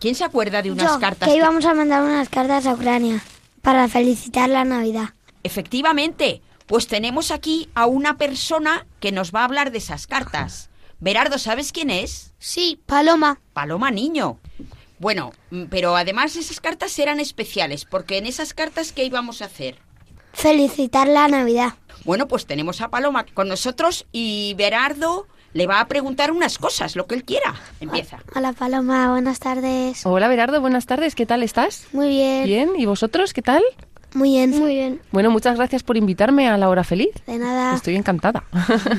¿Quién 0.00 0.14
se 0.16 0.24
acuerda 0.24 0.62
de 0.62 0.72
unas 0.72 0.94
Yo, 0.94 0.98
cartas? 0.98 1.28
que 1.28 1.34
que- 1.34 1.38
íbamos 1.38 1.64
a 1.64 1.74
mandar 1.74 2.02
unas 2.02 2.28
cartas 2.28 2.66
a 2.66 2.72
Ucrania 2.74 3.22
para 3.60 3.86
felicitar 3.88 4.48
la 4.48 4.64
Navidad. 4.64 5.10
Efectivamente, 5.44 6.42
pues 6.66 6.88
tenemos 6.88 7.30
aquí 7.30 7.68
a 7.74 7.86
una 7.86 8.16
persona 8.16 8.86
que 8.98 9.12
nos 9.12 9.32
va 9.32 9.42
a 9.42 9.44
hablar 9.44 9.70
de 9.70 9.78
esas 9.78 10.06
cartas. 10.08 10.70
Berardo, 10.98 11.38
¿sabes 11.38 11.70
quién 11.70 11.90
es? 11.90 12.32
Sí, 12.38 12.80
Paloma. 12.86 13.38
Paloma 13.52 13.90
Niño. 13.92 14.38
Bueno, 15.02 15.32
mm, 15.50 15.64
pero 15.64 15.96
además 15.96 16.36
esas 16.36 16.60
cartas 16.60 16.96
eran 16.96 17.18
especiales, 17.18 17.84
porque 17.84 18.18
en 18.18 18.26
esas 18.26 18.54
cartas, 18.54 18.92
¿qué 18.92 19.04
íbamos 19.04 19.42
a 19.42 19.46
hacer? 19.46 19.78
Felicitar 20.32 21.08
la 21.08 21.26
Navidad. 21.26 21.72
Bueno, 22.04 22.28
pues 22.28 22.46
tenemos 22.46 22.80
a 22.80 22.88
Paloma 22.88 23.26
con 23.34 23.48
nosotros 23.48 24.06
y 24.12 24.54
Berardo 24.56 25.26
le 25.54 25.66
va 25.66 25.80
a 25.80 25.88
preguntar 25.88 26.30
unas 26.30 26.56
cosas, 26.56 26.94
lo 26.94 27.08
que 27.08 27.16
él 27.16 27.24
quiera. 27.24 27.52
Empieza. 27.80 28.20
Hola 28.36 28.52
Paloma, 28.52 29.10
buenas 29.10 29.40
tardes. 29.40 30.06
Hola 30.06 30.28
Berardo, 30.28 30.60
buenas 30.60 30.86
tardes, 30.86 31.16
¿qué 31.16 31.26
tal 31.26 31.42
estás? 31.42 31.88
Muy 31.92 32.08
bien. 32.08 32.44
Bien, 32.44 32.70
¿y 32.78 32.86
vosotros 32.86 33.32
qué 33.32 33.42
tal? 33.42 33.64
Muy 34.14 34.30
bien. 34.30 34.50
Muy 34.58 34.74
bien. 34.74 35.00
Bueno, 35.10 35.30
muchas 35.30 35.56
gracias 35.56 35.82
por 35.82 35.96
invitarme 35.96 36.48
a 36.48 36.56
la 36.58 36.68
hora 36.68 36.84
feliz. 36.84 37.10
De 37.26 37.38
nada. 37.38 37.74
Estoy 37.74 37.96
encantada. 37.96 38.44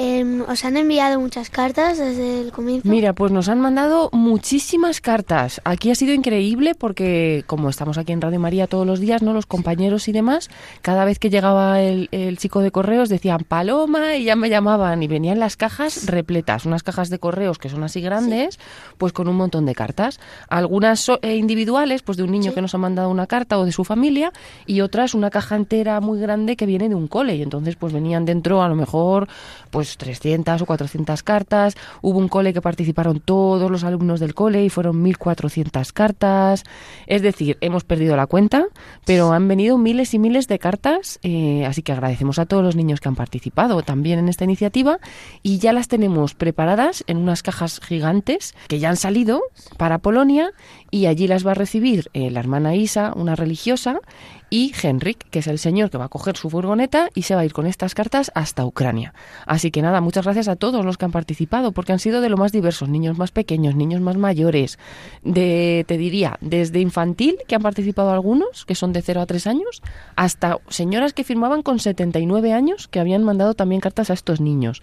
Em, 0.00 0.42
¿Os 0.42 0.64
han 0.64 0.76
enviado 0.76 1.18
muchas 1.18 1.50
cartas 1.50 1.98
desde 1.98 2.40
el 2.42 2.52
comienzo? 2.52 2.88
Mira, 2.88 3.14
pues 3.14 3.32
nos 3.32 3.48
han 3.48 3.60
mandado 3.60 4.10
muchísimas 4.12 5.00
cartas. 5.00 5.60
Aquí 5.64 5.90
ha 5.90 5.94
sido 5.96 6.12
increíble 6.14 6.74
porque 6.76 7.42
como 7.48 7.68
estamos 7.68 7.98
aquí 7.98 8.12
en 8.12 8.20
Radio 8.20 8.38
María 8.38 8.68
todos 8.68 8.86
los 8.86 9.00
días, 9.00 9.22
¿no? 9.22 9.32
Los 9.32 9.46
compañeros 9.46 10.06
y 10.06 10.12
demás, 10.12 10.50
cada 10.82 11.04
vez 11.04 11.18
que 11.18 11.30
llegaba 11.30 11.80
el, 11.80 12.08
el 12.12 12.38
chico 12.38 12.60
de 12.60 12.70
correos 12.70 13.08
decían 13.08 13.40
Paloma 13.48 14.14
y 14.16 14.24
ya 14.24 14.36
me 14.36 14.48
llamaban 14.50 15.02
y 15.02 15.08
venían 15.08 15.40
las 15.40 15.56
cajas 15.56 16.06
repletas, 16.06 16.64
unas 16.64 16.84
cajas 16.84 17.10
de 17.10 17.18
correos 17.18 17.58
que 17.58 17.68
son 17.68 17.82
así 17.82 18.00
grandes, 18.00 18.60
pues 18.98 19.12
con 19.12 19.26
un 19.26 19.34
montón 19.36 19.66
de 19.66 19.74
cartas. 19.74 20.20
Algunas 20.48 21.00
so- 21.00 21.18
eh, 21.22 21.34
individuales, 21.36 22.02
pues 22.02 22.16
de 22.16 22.22
un 22.22 22.30
niño 22.30 22.54
que 22.54 22.62
nos 22.62 22.72
ha 22.74 22.78
mandado 22.78 23.10
una 23.10 23.26
carta 23.26 23.58
o 23.58 23.64
de 23.64 23.72
su 23.72 23.82
familia 23.84 24.32
y 24.66 24.80
otras 24.80 25.14
una 25.14 25.30
caja 25.30 25.56
entera 25.56 26.00
muy 26.00 26.20
grande 26.20 26.56
que 26.56 26.66
viene 26.66 26.88
de 26.88 26.94
un 26.94 27.08
cole 27.08 27.36
y 27.36 27.42
entonces 27.42 27.76
pues 27.76 27.92
venían 27.92 28.24
dentro 28.24 28.62
a 28.62 28.68
lo 28.68 28.74
mejor 28.74 29.28
pues 29.70 29.96
300 29.96 30.62
o 30.62 30.66
400 30.66 31.22
cartas. 31.22 31.76
Hubo 32.02 32.18
un 32.18 32.28
cole 32.28 32.52
que 32.52 32.62
participaron 32.62 33.20
todos 33.20 33.70
los 33.70 33.84
alumnos 33.84 34.20
del 34.20 34.34
cole 34.34 34.64
y 34.64 34.68
fueron 34.68 35.02
1400 35.02 35.92
cartas. 35.92 36.64
Es 37.06 37.22
decir, 37.22 37.58
hemos 37.60 37.84
perdido 37.84 38.16
la 38.16 38.26
cuenta, 38.26 38.66
pero 39.04 39.32
han 39.32 39.48
venido 39.48 39.78
miles 39.78 40.14
y 40.14 40.18
miles 40.18 40.48
de 40.48 40.58
cartas, 40.58 41.18
eh, 41.22 41.64
así 41.66 41.82
que 41.82 41.92
agradecemos 41.92 42.38
a 42.38 42.46
todos 42.46 42.62
los 42.62 42.76
niños 42.76 43.00
que 43.00 43.08
han 43.08 43.16
participado 43.16 43.82
también 43.82 44.18
en 44.18 44.28
esta 44.28 44.44
iniciativa 44.44 44.98
y 45.42 45.58
ya 45.58 45.72
las 45.72 45.88
tenemos 45.88 46.34
preparadas 46.34 47.04
en 47.06 47.18
unas 47.18 47.42
cajas 47.42 47.80
gigantes 47.80 48.54
que 48.68 48.78
ya 48.78 48.90
han 48.90 48.96
salido 48.96 49.42
para 49.76 49.98
Polonia 49.98 50.52
y 50.90 51.06
allí 51.06 51.26
las 51.26 51.46
va 51.46 51.52
a 51.52 51.54
recibir 51.54 52.10
eh, 52.14 52.30
la 52.30 52.40
hermana 52.40 52.74
Isa, 52.74 53.12
una 53.14 53.36
religiosa, 53.36 54.00
y 54.50 54.72
Henrik, 54.82 55.28
que 55.30 55.40
es 55.40 55.46
el 55.46 55.58
señor 55.58 55.90
que 55.90 55.98
va 55.98 56.06
a 56.06 56.08
coger 56.08 56.36
su 56.36 56.50
furgoneta 56.50 57.10
y 57.14 57.22
se 57.22 57.34
va 57.34 57.42
a 57.42 57.44
ir 57.44 57.52
con 57.52 57.66
estas 57.66 57.94
cartas 57.94 58.30
hasta 58.34 58.64
Ucrania. 58.64 59.12
Así 59.46 59.70
que 59.70 59.82
nada, 59.82 60.00
muchas 60.00 60.24
gracias 60.24 60.48
a 60.48 60.56
todos 60.56 60.84
los 60.84 60.96
que 60.96 61.04
han 61.04 61.12
participado, 61.12 61.72
porque 61.72 61.92
han 61.92 61.98
sido 61.98 62.20
de 62.20 62.28
lo 62.28 62.36
más 62.36 62.52
diversos, 62.52 62.88
niños 62.88 63.18
más 63.18 63.30
pequeños, 63.30 63.74
niños 63.74 64.00
más 64.00 64.16
mayores, 64.16 64.78
de, 65.22 65.84
te 65.86 65.98
diría, 65.98 66.38
desde 66.40 66.80
infantil, 66.80 67.36
que 67.46 67.54
han 67.54 67.62
participado 67.62 68.10
algunos, 68.10 68.64
que 68.64 68.74
son 68.74 68.92
de 68.92 69.02
0 69.02 69.20
a 69.20 69.26
3 69.26 69.46
años, 69.46 69.82
hasta 70.16 70.58
señoras 70.68 71.12
que 71.12 71.24
firmaban 71.24 71.62
con 71.62 71.78
79 71.78 72.52
años, 72.52 72.88
que 72.88 73.00
habían 73.00 73.24
mandado 73.24 73.54
también 73.54 73.80
cartas 73.80 74.10
a 74.10 74.14
estos 74.14 74.40
niños. 74.40 74.82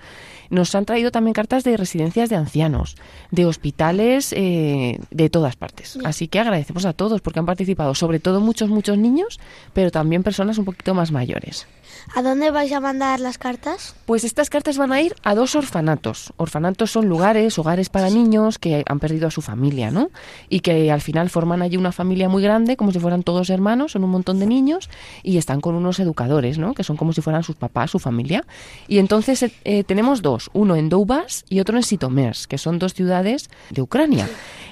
Nos 0.49 0.75
han 0.75 0.85
traído 0.85 1.11
también 1.11 1.33
cartas 1.33 1.63
de 1.63 1.77
residencias 1.77 2.29
de 2.29 2.35
ancianos, 2.35 2.97
de 3.31 3.45
hospitales, 3.45 4.33
eh, 4.33 4.99
de 5.09 5.29
todas 5.29 5.55
partes. 5.55 5.97
Así 6.03 6.27
que 6.27 6.39
agradecemos 6.39 6.85
a 6.85 6.93
todos 6.93 7.21
porque 7.21 7.39
han 7.39 7.45
participado, 7.45 7.95
sobre 7.95 8.19
todo 8.19 8.41
muchos, 8.41 8.69
muchos 8.69 8.97
niños, 8.97 9.39
pero 9.73 9.91
también 9.91 10.23
personas 10.23 10.57
un 10.57 10.65
poquito 10.65 10.93
más 10.93 11.11
mayores. 11.11 11.67
¿A 12.13 12.21
dónde 12.21 12.51
vais 12.51 12.71
a 12.71 12.79
mandar 12.79 13.19
las 13.19 13.37
cartas? 13.37 13.95
Pues 14.05 14.23
estas 14.23 14.49
cartas 14.49 14.77
van 14.77 14.91
a 14.91 15.01
ir 15.01 15.15
a 15.23 15.35
dos 15.35 15.55
orfanatos. 15.55 16.33
Orfanatos 16.37 16.91
son 16.91 17.07
lugares, 17.07 17.57
hogares 17.57 17.89
para 17.89 18.09
niños 18.09 18.59
que 18.59 18.83
han 18.87 18.99
perdido 18.99 19.27
a 19.27 19.31
su 19.31 19.41
familia, 19.41 19.91
¿no? 19.91 20.11
Y 20.47 20.59
que 20.59 20.91
al 20.91 21.01
final 21.01 21.29
forman 21.29 21.61
allí 21.61 21.77
una 21.77 21.91
familia 21.91 22.29
muy 22.29 22.43
grande, 22.43 22.77
como 22.77 22.91
si 22.91 22.99
fueran 22.99 23.23
todos 23.23 23.49
hermanos, 23.49 23.93
son 23.93 24.03
un 24.03 24.11
montón 24.11 24.39
de 24.39 24.45
niños 24.45 24.89
y 25.23 25.37
están 25.37 25.61
con 25.61 25.75
unos 25.75 25.99
educadores, 25.99 26.57
¿no? 26.57 26.73
Que 26.73 26.83
son 26.83 26.95
como 26.95 27.11
si 27.13 27.21
fueran 27.21 27.43
sus 27.43 27.55
papás, 27.55 27.91
su 27.91 27.99
familia. 27.99 28.45
Y 28.87 28.99
entonces 28.99 29.43
eh, 29.43 29.51
eh, 29.63 29.83
tenemos 29.83 30.21
dos, 30.21 30.49
uno 30.53 30.75
en 30.75 30.89
Doubas 30.89 31.43
y 31.49 31.59
otro 31.59 31.77
en 31.77 31.83
Sitomers, 31.83 32.47
que 32.47 32.57
son 32.57 32.79
dos 32.79 32.93
ciudades 32.93 33.49
de 33.71 33.81
Ucrania 33.81 34.27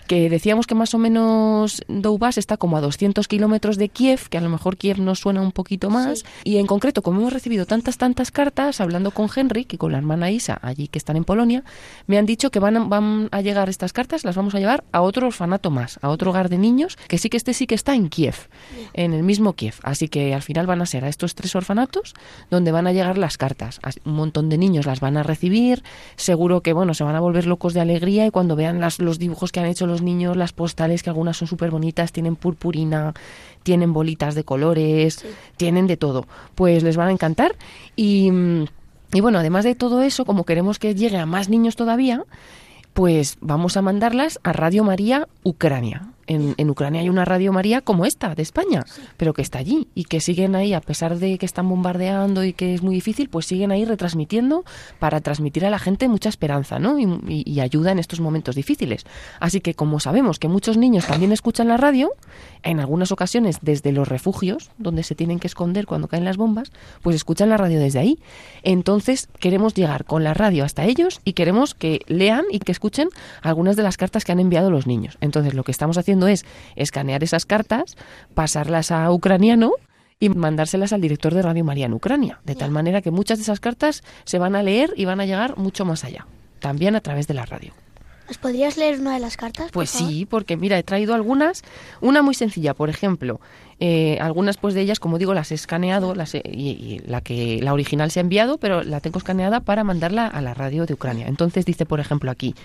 que 0.07 0.29
decíamos 0.29 0.67
que 0.67 0.75
más 0.75 0.93
o 0.93 0.97
menos 0.97 1.81
Doubas 1.87 2.37
está 2.37 2.57
como 2.57 2.77
a 2.77 2.81
200 2.81 3.27
kilómetros 3.27 3.77
de 3.77 3.89
Kiev, 3.89 4.29
que 4.29 4.37
a 4.37 4.41
lo 4.41 4.49
mejor 4.49 4.77
Kiev 4.77 4.99
nos 4.99 5.19
suena 5.19 5.41
un 5.41 5.51
poquito 5.51 5.89
más, 5.89 6.25
y 6.43 6.57
en 6.57 6.67
concreto, 6.67 7.01
como 7.01 7.22
hemos 7.23 7.33
recibido 7.33 7.65
tantas, 7.65 7.97
tantas 7.97 8.31
cartas, 8.31 8.81
hablando 8.81 9.11
con 9.11 9.29
Henry 9.33 9.65
y 9.71 9.77
con 9.77 9.93
la 9.93 9.97
hermana 9.97 10.29
Isa, 10.29 10.59
allí 10.61 10.89
que 10.89 10.97
están 10.97 11.15
en 11.15 11.23
Polonia, 11.23 11.63
me 12.05 12.17
han 12.17 12.25
dicho 12.25 12.51
que 12.51 12.59
van 12.59 12.75
a, 12.75 12.83
van 12.83 13.29
a 13.31 13.39
llegar 13.39 13.69
estas 13.69 13.93
cartas, 13.93 14.25
las 14.25 14.35
vamos 14.35 14.55
a 14.55 14.59
llevar 14.59 14.83
a 14.91 15.01
otro 15.01 15.27
orfanato 15.27 15.71
más, 15.71 15.99
a 16.01 16.09
otro 16.09 16.31
hogar 16.31 16.49
de 16.49 16.57
niños, 16.57 16.97
que 17.07 17.17
sí 17.17 17.29
que 17.29 17.37
este 17.37 17.53
sí 17.53 17.65
que 17.65 17.75
está 17.75 17.95
en 17.95 18.09
Kiev, 18.09 18.35
en 18.93 19.13
el 19.13 19.23
mismo 19.23 19.53
Kiev. 19.53 19.75
Así 19.83 20.09
que 20.09 20.33
al 20.33 20.41
final 20.41 20.67
van 20.67 20.81
a 20.81 20.85
ser 20.85 21.05
a 21.05 21.07
estos 21.07 21.33
tres 21.33 21.55
orfanatos 21.55 22.13
donde 22.51 22.73
van 22.73 22.87
a 22.87 22.91
llegar 22.91 23.17
las 23.17 23.37
cartas. 23.37 23.79
Un 24.03 24.15
montón 24.15 24.49
de 24.49 24.57
niños 24.57 24.85
las 24.85 24.99
van 24.99 25.15
a 25.15 25.23
recibir, 25.23 25.81
seguro 26.17 26.59
que 26.59 26.73
bueno, 26.73 26.93
se 26.93 27.05
van 27.05 27.15
a 27.15 27.21
volver 27.21 27.47
locos 27.47 27.73
de 27.73 27.79
alegría 27.79 28.25
y 28.25 28.31
cuando 28.31 28.57
vean 28.57 28.81
las, 28.81 28.99
los 28.99 29.17
dibujos 29.17 29.53
que 29.53 29.61
han 29.61 29.67
hecho 29.67 29.87
los 29.87 30.01
niños, 30.01 30.35
las 30.35 30.51
postales, 30.51 31.03
que 31.03 31.09
algunas 31.09 31.37
son 31.37 31.47
súper 31.47 31.71
bonitas, 31.71 32.11
tienen 32.11 32.35
purpurina, 32.35 33.13
tienen 33.63 33.93
bolitas 33.93 34.35
de 34.35 34.43
colores, 34.43 35.25
tienen 35.57 35.87
de 35.87 35.97
todo. 35.97 36.25
Pues 36.55 36.83
les 36.83 36.97
van 36.97 37.09
a 37.09 37.11
encantar 37.11 37.55
y, 37.95 38.29
y 39.13 39.21
bueno, 39.21 39.39
además 39.39 39.65
de 39.65 39.75
todo 39.75 40.01
eso, 40.03 40.25
como 40.25 40.45
queremos 40.45 40.79
que 40.79 40.95
llegue 40.95 41.17
a 41.17 41.25
más 41.25 41.49
niños 41.49 41.75
todavía, 41.75 42.23
pues 42.93 43.37
vamos 43.41 43.75
a 43.77 43.81
mandarlas 43.81 44.39
a 44.43 44.53
Radio 44.53 44.83
María 44.83 45.27
Ucrania. 45.43 46.12
En, 46.27 46.69
Ucrania 46.69 47.01
hay 47.01 47.09
una 47.09 47.25
Radio 47.25 47.53
María 47.53 47.81
como 47.81 48.05
esta, 48.05 48.35
de 48.35 48.41
España, 48.41 48.85
pero 49.17 49.33
que 49.33 49.41
está 49.41 49.59
allí 49.59 49.87
y 49.93 50.05
que 50.05 50.21
siguen 50.21 50.55
ahí, 50.55 50.73
a 50.73 50.81
pesar 50.81 51.19
de 51.19 51.37
que 51.37 51.45
están 51.45 51.69
bombardeando 51.69 52.43
y 52.43 52.53
que 52.53 52.73
es 52.73 52.81
muy 52.81 52.95
difícil, 52.95 53.29
pues 53.29 53.45
siguen 53.45 53.71
ahí 53.71 53.85
retransmitiendo 53.85 54.63
para 54.99 55.21
transmitir 55.21 55.65
a 55.65 55.69
la 55.69 55.79
gente 55.79 56.07
mucha 56.07 56.29
esperanza 56.29 56.79
¿no? 56.79 56.99
y, 56.99 57.43
y 57.45 57.59
ayuda 57.59 57.91
en 57.91 57.99
estos 57.99 58.19
momentos 58.19 58.55
difíciles. 58.55 59.05
Así 59.39 59.61
que 59.61 59.73
como 59.73 59.99
sabemos 59.99 60.39
que 60.39 60.47
muchos 60.47 60.77
niños 60.77 61.05
también 61.05 61.31
escuchan 61.31 61.67
la 61.67 61.77
radio, 61.77 62.11
en 62.63 62.79
algunas 62.79 63.11
ocasiones 63.11 63.59
desde 63.61 63.91
los 63.91 64.07
refugios, 64.07 64.71
donde 64.77 65.03
se 65.03 65.15
tienen 65.15 65.39
que 65.39 65.47
esconder 65.47 65.85
cuando 65.85 66.07
caen 66.07 66.25
las 66.25 66.37
bombas, 66.37 66.71
pues 67.01 67.15
escuchan 67.15 67.49
la 67.49 67.57
radio 67.57 67.79
desde 67.79 67.99
ahí. 67.99 68.19
Entonces 68.63 69.27
queremos 69.39 69.73
llegar 69.73 70.05
con 70.05 70.23
la 70.23 70.33
radio 70.33 70.63
hasta 70.63 70.85
ellos 70.85 71.21
y 71.25 71.33
queremos 71.33 71.75
que 71.75 72.01
lean 72.07 72.45
y 72.51 72.59
que 72.59 72.71
escuchen 72.71 73.09
algunas 73.41 73.75
de 73.75 73.83
las 73.83 73.97
cartas 73.97 74.23
que 74.23 74.31
han 74.31 74.39
enviado 74.39 74.71
los 74.71 74.87
niños. 74.87 75.17
Entonces 75.21 75.53
lo 75.53 75.63
que 75.63 75.71
estamos 75.71 75.97
haciendo 75.97 76.12
es 76.27 76.45
escanear 76.75 77.23
esas 77.23 77.45
cartas, 77.45 77.95
pasarlas 78.33 78.91
a 78.91 79.11
ucraniano 79.11 79.73
y 80.19 80.29
mandárselas 80.29 80.93
al 80.93 81.01
director 81.01 81.33
de 81.33 81.41
Radio 81.41 81.63
María 81.63 81.85
en 81.85 81.93
Ucrania, 81.93 82.39
de 82.45 82.55
tal 82.55 82.71
manera 82.71 83.01
que 83.01 83.11
muchas 83.11 83.39
de 83.39 83.43
esas 83.43 83.59
cartas 83.59 84.03
se 84.23 84.39
van 84.39 84.55
a 84.55 84.63
leer 84.63 84.93
y 84.95 85.05
van 85.05 85.19
a 85.19 85.25
llegar 85.25 85.57
mucho 85.57 85.85
más 85.85 86.03
allá, 86.03 86.27
también 86.59 86.95
a 86.95 87.01
través 87.01 87.27
de 87.27 87.33
la 87.33 87.45
radio. 87.45 87.73
¿Os 88.29 88.37
podrías 88.37 88.77
leer 88.77 89.01
una 89.01 89.15
de 89.15 89.19
las 89.19 89.35
cartas? 89.35 89.69
Pues 89.71 89.89
sí, 89.89 90.25
porque 90.25 90.55
mira, 90.55 90.77
he 90.77 90.83
traído 90.83 91.13
algunas, 91.13 91.61
una 91.99 92.21
muy 92.21 92.33
sencilla, 92.33 92.73
por 92.73 92.89
ejemplo, 92.89 93.41
eh, 93.81 94.17
algunas 94.21 94.55
pues 94.55 94.73
de 94.73 94.81
ellas, 94.81 95.01
como 95.01 95.17
digo, 95.17 95.33
las 95.33 95.51
he 95.51 95.55
escaneado 95.55 96.15
las 96.15 96.33
he, 96.33 96.41
y, 96.45 96.69
y, 96.69 96.99
la 97.05 97.19
que 97.19 97.59
la 97.61 97.73
original 97.73 98.11
se 98.11 98.19
ha 98.19 98.21
enviado, 98.21 98.57
pero 98.57 98.81
la 98.83 99.01
tengo 99.01 99.17
escaneada 99.17 99.59
para 99.59 99.83
mandarla 99.83 100.27
a 100.27 100.41
la 100.41 100.53
radio 100.53 100.85
de 100.85 100.93
Ucrania. 100.93 101.27
Entonces 101.27 101.65
dice, 101.65 101.85
por 101.85 101.99
ejemplo, 101.99 102.31
aquí, 102.31 102.55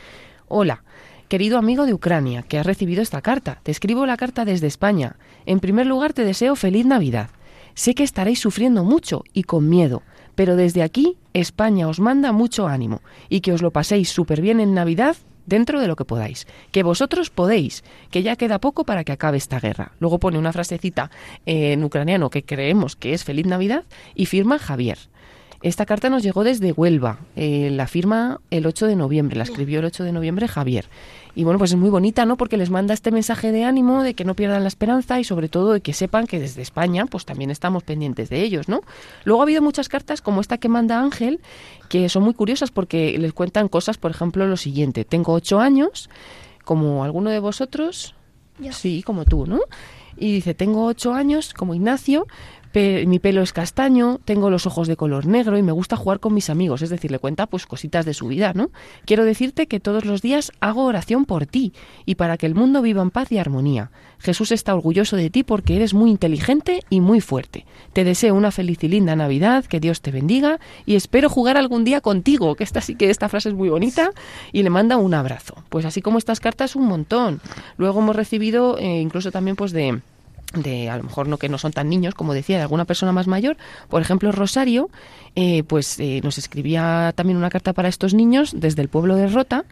hola, 0.47 0.85
Querido 1.29 1.59
amigo 1.59 1.85
de 1.85 1.93
Ucrania, 1.93 2.43
que 2.43 2.59
has 2.59 2.65
recibido 2.65 3.03
esta 3.03 3.21
carta, 3.21 3.61
te 3.63 3.71
escribo 3.71 4.07
la 4.07 4.17
carta 4.17 4.47
desde 4.47 4.67
España. 4.67 5.17
En 5.45 5.61
primer 5.61 5.87
lugar, 5.87 6.15
te 6.15 6.25
deseo 6.25 6.57
feliz 6.57 6.87
Navidad. 6.87 7.29
Sé 7.75 7.95
que 7.95 8.03
estaréis 8.03 8.41
sufriendo 8.41 8.83
mucho 8.83 9.25
y 9.35 9.43
con 9.43 9.69
miedo, 9.69 10.03
pero 10.35 10.57
desde 10.57 10.83
aquí 10.83 11.19
España 11.35 11.87
os 11.87 12.01
manda 12.01 12.33
mucho 12.33 12.67
ánimo 12.67 13.03
y 13.29 13.43
que 13.43 13.53
os 13.53 13.61
lo 13.61 13.73
paséis 13.73 14.09
súper 14.09 14.41
bien 14.41 14.59
en 14.59 14.73
Navidad 14.73 15.17
dentro 15.45 15.83
de 15.83 15.87
lo 15.89 15.97
que 15.97 16.07
podáis. 16.07 16.47
Que 16.73 16.83
vosotros 16.83 17.29
podéis, 17.29 17.85
que 18.11 18.23
ya 18.23 18.37
queda 18.37 18.59
poco 18.59 18.85
para 18.85 19.05
que 19.05 19.13
acabe 19.13 19.37
esta 19.37 19.61
guerra. 19.61 19.93
Luego 20.01 20.19
pone 20.19 20.39
una 20.39 20.55
frasecita 20.55 21.11
en 21.45 21.85
ucraniano 21.85 22.31
que 22.31 22.43
creemos 22.43 22.97
que 22.97 23.13
es 23.13 23.25
Feliz 23.25 23.45
Navidad 23.45 23.85
y 24.15 24.25
firma 24.25 24.59
Javier. 24.59 24.99
Esta 25.61 25.87
carta 25.87 26.09
nos 26.09 26.23
llegó 26.23 26.45
desde 26.45 26.71
Huelva, 26.71 27.19
eh, 27.35 27.71
la 27.73 27.89
firma 27.89 28.41
el 28.51 28.65
8 28.65 28.87
de 28.87 28.95
noviembre, 28.95 29.37
la 29.37 29.43
escribió 29.43 29.81
el 29.81 29.87
8 29.87 30.05
de 30.05 30.13
noviembre 30.13 30.47
Javier. 30.47 30.87
Y 31.39 31.45
bueno, 31.45 31.61
pues 31.61 31.71
es 31.71 31.77
muy 31.77 31.89
bonita, 31.89 32.27
¿no? 32.27 32.37
Porque 32.37 32.57
les 32.57 32.69
manda 32.69 32.93
este 32.93 33.13
mensaje 33.13 33.53
de 33.53 33.63
ánimo, 33.63 34.03
de 34.03 34.15
que 34.15 34.25
no 34.25 34.35
pierdan 34.35 34.63
la 34.65 34.67
esperanza 34.67 35.21
y 35.21 35.25
sobre 35.25 35.49
todo 35.49 35.75
de 35.75 35.81
que 35.81 35.93
sepan 35.93 36.27
que 36.27 36.41
desde 36.41 36.63
España 36.63 37.07
pues 37.07 37.25
también 37.25 37.53
estamos 37.53 37.85
pendientes 37.85 38.29
de 38.29 38.43
ellos, 38.43 38.69
¿no? 38.69 38.81
Luego 39.23 39.41
ha 39.41 39.45
habido 39.45 39.63
muchas 39.63 39.89
cartas 39.89 40.21
como 40.21 40.41
esta 40.41 40.59
que 40.59 40.69
manda 40.69 40.99
Ángel, 40.99 41.39
que 41.89 42.09
son 42.09 42.25
muy 42.25 42.35
curiosas 42.35 42.73
porque 42.73 43.17
les 43.21 43.33
cuentan 43.35 43.69
cosas, 43.69 43.99
por 43.99 44.11
ejemplo, 44.11 44.49
lo 44.49 44.57
siguiente, 44.57 45.05
tengo 45.05 45.33
ocho 45.33 45.61
años, 45.61 46.11
como 46.65 47.05
alguno 47.05 47.31
de 47.31 47.39
vosotros, 47.39 48.17
Yo. 48.59 48.73
sí, 48.73 49.05
como 49.05 49.25
tú, 49.25 49.47
¿no? 49.47 49.61
Y 50.17 50.33
dice, 50.33 50.55
tengo 50.55 50.87
ocho 50.87 51.15
años, 51.15 51.55
como 51.55 51.73
Ignacio, 51.73 52.27
mi 52.75 53.19
pelo 53.19 53.43
es 53.43 53.53
castaño, 53.53 54.21
tengo 54.25 54.51
los 54.51 54.67
ojos 54.67 54.89
de 54.89 54.97
color 54.97 55.27
negro 55.27 55.59
y 55.59 55.63
me 55.63 55.73
gusta 55.73 55.97
jugar 55.97 56.21
con 56.21 56.35
mis 56.35 56.51
amigos, 56.51 56.83
es 56.83 56.91
decir, 56.91 57.11
le 57.11 57.19
cuenta 57.19 57.47
pues 57.47 57.67
cositas 57.67 58.05
de 58.05 58.15
su 58.15 58.29
vida, 58.29 58.53
¿no? 58.55 58.71
Quiero 59.05 59.25
decirte 59.25 59.67
que 59.67 59.81
todos 59.81 60.05
los 60.05 60.23
días 60.23 60.53
hago 60.61 60.85
oración 60.85 61.25
por 61.25 61.47
ti 61.47 61.73
y 62.07 62.15
para 62.17 62.37
que 62.37 62.47
el 62.47 62.55
mundo 62.55 62.83
viva 62.83 63.03
en 63.03 63.11
paz 63.11 63.33
y 63.33 63.39
armonía. 63.39 63.91
Jesús 64.19 64.53
está 64.53 64.75
orgulloso 64.75 65.17
de 65.17 65.31
ti 65.31 65.45
porque 65.45 65.77
eres 65.77 65.95
muy 65.95 66.11
inteligente 66.11 66.83
y 66.91 67.01
muy 67.01 67.21
fuerte. 67.21 67.67
Te 67.93 68.05
deseo 68.05 68.35
una 68.35 68.51
feliz 68.51 68.83
y 68.85 68.89
linda 68.89 69.17
Navidad, 69.17 69.65
que 69.65 69.81
Dios 69.81 70.01
te 70.01 70.11
bendiga 70.11 70.59
y 70.87 70.97
espero 70.97 71.29
jugar 71.29 71.57
algún 71.57 71.85
día 71.85 72.01
contigo, 72.01 72.55
que 72.55 72.65
esta 72.65 72.81
sí 72.81 72.95
que 72.97 73.11
esta 73.11 73.29
frase 73.29 73.51
es 73.51 73.55
muy 73.55 73.69
bonita 73.69 74.11
y 74.53 74.63
le 74.63 74.71
manda 74.71 74.97
un 74.97 75.15
abrazo. 75.15 75.55
Pues 75.69 75.85
así 75.85 76.03
como 76.03 76.19
estas 76.19 76.41
cartas 76.41 76.77
un 76.77 76.87
montón. 76.87 77.41
Luego 77.77 78.01
hemos 78.01 78.17
recibido 78.17 78.79
eh, 78.79 79.01
incluso 79.01 79.31
también 79.31 79.57
pues 79.57 79.73
de 79.73 80.01
de 80.55 80.89
a 80.89 80.97
lo 80.97 81.05
mejor 81.05 81.29
no 81.29 81.37
que 81.37 81.49
no 81.49 81.59
son 81.59 81.73
tan 81.73 81.89
niños 81.89 82.15
como 82.15 82.35
decía 82.35 82.57
de 82.57 82.63
alguna 82.63 82.85
persona 82.85 83.13
más 83.13 83.27
mayor. 83.27 83.57
Por 83.89 84.03
ejemplo 84.03 84.33
Rosario 84.33 84.91
eh, 85.35 85.63
pues 85.65 86.01
eh, 86.01 86.21
nos 86.25 86.39
escribía 86.39 87.13
también 87.15 87.37
una 87.37 87.51
carta 87.51 87.73
para 87.73 87.89
estos 87.89 88.15
niños 88.15 88.53
desde 88.57 88.83
el 88.83 88.89
pueblo 88.89 89.15
de 89.15 89.29
Rota 89.29 89.65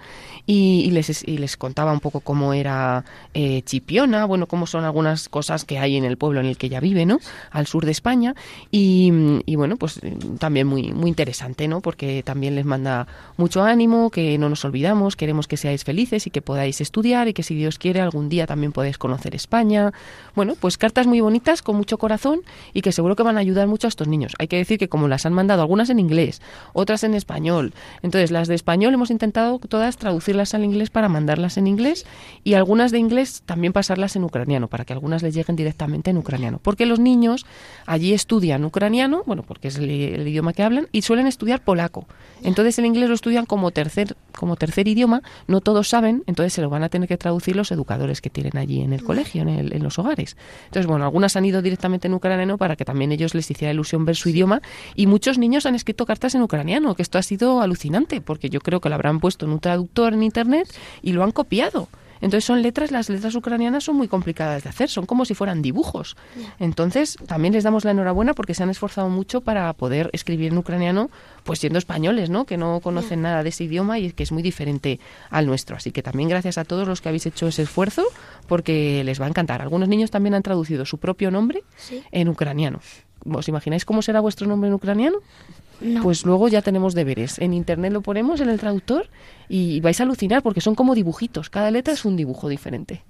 y, 0.47 0.83
y, 0.87 0.91
les, 0.93 1.27
y 1.27 1.39
les 1.39 1.57
contaba 1.57 1.93
un 1.93 2.01
poco 2.01 2.21
cómo 2.21 2.53
era 2.53 3.05
eh, 3.35 3.63
Chipiona 3.63 4.25
bueno 4.25 4.47
cómo 4.47 4.67
son 4.67 4.85
algunas 4.85 5.29
cosas 5.29 5.65
que 5.65 5.79
hay 5.79 5.97
en 5.97 6.05
el 6.05 6.17
pueblo 6.17 6.41
en 6.41 6.47
el 6.47 6.57
que 6.57 6.67
ella 6.67 6.81
vive 6.81 7.05
no 7.05 7.19
al 7.51 7.67
sur 7.67 7.85
de 7.85 7.91
España. 7.91 8.35
Y, 8.71 9.13
y 9.45 9.57
bueno 9.57 9.77
pues 9.77 10.01
también 10.39 10.67
muy 10.67 10.93
muy 10.93 11.09
interesante 11.09 11.69
no 11.69 11.81
porque 11.81 12.23
también 12.23 12.55
les 12.55 12.65
manda 12.65 13.07
mucho 13.37 13.63
ánimo 13.63 14.11
que 14.11 14.39
no 14.39 14.49
nos 14.49 14.65
olvidamos 14.65 15.17
queremos 15.17 15.49
que 15.49 15.57
seáis 15.57 15.85
felices 15.85 16.27
y 16.27 16.31
que 16.31 16.43
podáis 16.43 16.81
estudiar 16.81 17.29
y 17.29 17.33
que 17.33 17.43
si 17.43 17.55
Dios 17.55 17.79
quiere 17.79 18.01
algún 18.01 18.29
día 18.29 18.47
también 18.47 18.73
podéis 18.73 18.99
conocer 18.99 19.35
España. 19.35 19.93
Bueno 20.35 20.55
pues 20.59 20.79
cartas 20.79 21.07
muy 21.07 21.21
bonitas 21.21 21.63
con 21.63 21.77
mucho 21.77 21.99
corazón 21.99 22.43
y 22.73 22.83
que 22.83 22.93
seguro 22.93 23.17
que 23.17 23.23
van 23.25 23.37
a 23.37 23.41
ayudar 23.41 23.67
mucho 23.67 23.87
a 23.87 23.91
estos 23.91 24.07
niños. 24.07 24.35
Hay 24.39 24.47
que 24.47 24.57
decir 24.57 24.79
que 24.79 24.89
como 24.89 25.09
las 25.09 25.27
han 25.27 25.33
mandado 25.33 25.63
algunas 25.63 25.91
en 25.91 25.99
inglés, 25.99 26.41
otras 26.73 27.03
en 27.03 27.15
español, 27.15 27.75
entonces 28.03 28.31
las 28.31 28.47
de 28.49 28.55
español 28.55 28.95
hemos 28.95 29.11
intentado 29.11 29.59
todas 29.59 29.97
traducirlas 30.37 30.55
al 30.55 30.65
inglés 30.65 30.91
para 30.91 31.09
mandarlas 31.09 31.57
en 31.57 31.67
inglés 31.67 32.05
y 32.45 32.55
algunas 32.55 32.91
de 32.93 32.99
inglés 32.99 33.43
también 33.47 33.73
pasarlas 33.73 34.17
en 34.17 34.25
ucraniano 34.25 34.69
para 34.69 34.85
que 34.85 34.93
algunas 34.93 35.23
les 35.23 35.35
lleguen 35.35 35.57
directamente 35.57 36.11
en 36.11 36.19
ucraniano, 36.19 36.59
porque 36.63 36.85
los 36.87 36.99
niños 36.99 37.47
allí 37.87 38.13
estudian 38.13 38.65
ucraniano, 38.65 39.23
bueno, 39.27 39.43
porque 39.43 39.69
es 39.69 39.77
el, 39.79 39.91
el 39.91 40.29
idioma 40.29 40.53
que 40.53 40.63
hablan 40.63 40.89
y 40.93 41.03
suelen 41.03 41.27
estudiar 41.27 41.63
polaco. 41.63 42.07
Entonces 42.43 42.79
el 42.79 42.85
inglés 42.87 43.09
lo 43.09 43.15
estudian 43.15 43.47
como 43.47 43.71
tercer 43.71 44.17
como 44.37 44.57
tercer 44.57 44.87
idioma, 44.87 45.23
no 45.49 45.63
todos 45.63 45.89
saben, 45.89 46.23
entonces 46.27 46.53
se 46.53 46.61
lo 46.61 46.69
van 46.69 46.83
a 46.83 46.91
tener 46.91 47.09
que 47.09 47.17
traducir 47.17 47.57
los 47.57 47.73
educadores 47.73 48.21
que 48.21 48.29
tienen 48.29 48.59
allí 48.59 48.83
en 48.83 48.93
el 48.93 49.03
colegio, 49.03 49.41
en, 49.41 49.49
el- 49.49 49.73
en 49.73 49.83
los 49.83 49.99
hogares. 49.99 50.37
Entonces, 50.67 50.87
bueno, 50.87 51.07
algunas 51.07 51.37
han 51.37 51.47
ido 51.47 51.63
directamente 51.63 52.07
en 52.09 52.13
ucraniano 52.13 52.59
para 52.59 52.77
que 52.77 52.85
también 52.85 53.13
ellos 53.13 53.35
les 53.35 53.51
hiciera 53.51 53.73
ilusión 53.73 54.05
ver 54.05 54.15
su 54.15 54.29
idioma 54.29 54.61
y 54.95 55.07
muchos 55.07 55.39
niños 55.39 55.65
han 55.65 55.75
escrito 55.75 56.05
cartas 56.05 56.35
en 56.35 56.43
ucraniano, 56.43 56.95
que 56.95 57.01
esto 57.01 57.17
ha 57.17 57.23
sido 57.23 57.63
alucinante, 57.63 58.21
porque 58.21 58.51
yo 58.51 58.61
creo 58.61 58.81
que 58.83 58.91
lo 58.91 58.95
habrán 58.95 59.21
puesto 59.21 59.47
en 59.47 59.53
un 59.53 59.59
traductor 59.59 60.15
internet 60.27 60.69
y 61.03 61.13
lo 61.13 61.25
han 61.25 61.33
copiado. 61.33 61.89
Entonces 62.21 62.45
son 62.45 62.63
letras, 62.63 62.91
las 62.91 63.09
letras 63.09 63.35
ucranianas 63.35 63.85
son 63.85 63.97
muy 63.97 64.09
complicadas 64.09 64.65
de 64.65 64.71
hacer, 64.71 64.89
son 64.89 65.07
como 65.07 65.25
si 65.25 65.35
fueran 65.35 65.63
dibujos. 65.63 66.17
Entonces 66.59 67.19
también 67.27 67.55
les 67.55 67.65
damos 67.65 67.85
la 67.85 67.91
enhorabuena 67.91 68.35
porque 68.35 68.55
se 68.55 68.63
han 68.63 68.71
esforzado 68.71 69.09
mucho 69.09 69.41
para 69.41 69.73
poder 69.75 70.11
escribir 70.13 70.53
en 70.53 70.59
ucraniano, 70.59 71.11
pues 71.45 71.59
siendo 71.59 71.79
españoles, 71.79 72.31
¿no? 72.31 72.45
Que 72.45 72.57
no 72.57 72.81
conocen 72.81 73.23
nada 73.23 73.43
de 73.43 73.51
ese 73.51 73.65
idioma 73.65 73.99
y 73.99 74.13
que 74.13 74.23
es 74.23 74.33
muy 74.33 74.43
diferente 74.43 74.99
al 75.31 75.47
nuestro. 75.47 75.77
Así 75.77 75.93
que 75.93 76.03
también 76.03 76.29
gracias 76.29 76.59
a 76.59 76.65
todos 76.65 76.89
los 76.89 77.01
que 77.01 77.09
habéis 77.09 77.27
hecho 77.27 77.49
ese 77.49 77.63
esfuerzo 77.63 78.05
porque 78.49 79.03
les 79.05 79.21
va 79.21 79.27
a 79.27 79.29
encantar. 79.29 79.63
Algunos 79.63 79.89
niños 79.89 80.11
también 80.11 80.35
han 80.35 80.43
traducido 80.43 80.85
su 80.85 80.99
propio 80.99 81.31
nombre 81.31 81.65
en 82.13 82.29
ucraniano. 82.29 82.81
¿Os 83.25 83.49
imagináis 83.49 83.85
cómo 83.85 84.03
será 84.03 84.21
vuestro 84.21 84.47
nombre 84.47 84.69
en 84.69 84.75
ucraniano? 84.75 85.19
Pues 86.03 86.25
luego 86.25 86.49
ya 86.49 86.63
tenemos 86.63 86.95
deberes. 86.95 87.39
En 87.39 87.53
internet 87.53 87.93
lo 87.93 88.01
ponemos 88.01 88.41
en 88.41 88.49
el 88.49 88.59
traductor 88.59 89.09
y 89.49 89.81
vais 89.81 90.01
a 90.01 90.05
alucinar 90.05 90.43
porque 90.43 90.61
son 90.61 90.75
como 90.75 90.95
dibujitos. 90.95 91.51
Cada 91.51 91.71
letra 91.71 91.95
es 91.95 92.05
un 92.05 92.17
dibujo 92.17 92.49
diferente. 92.49 93.03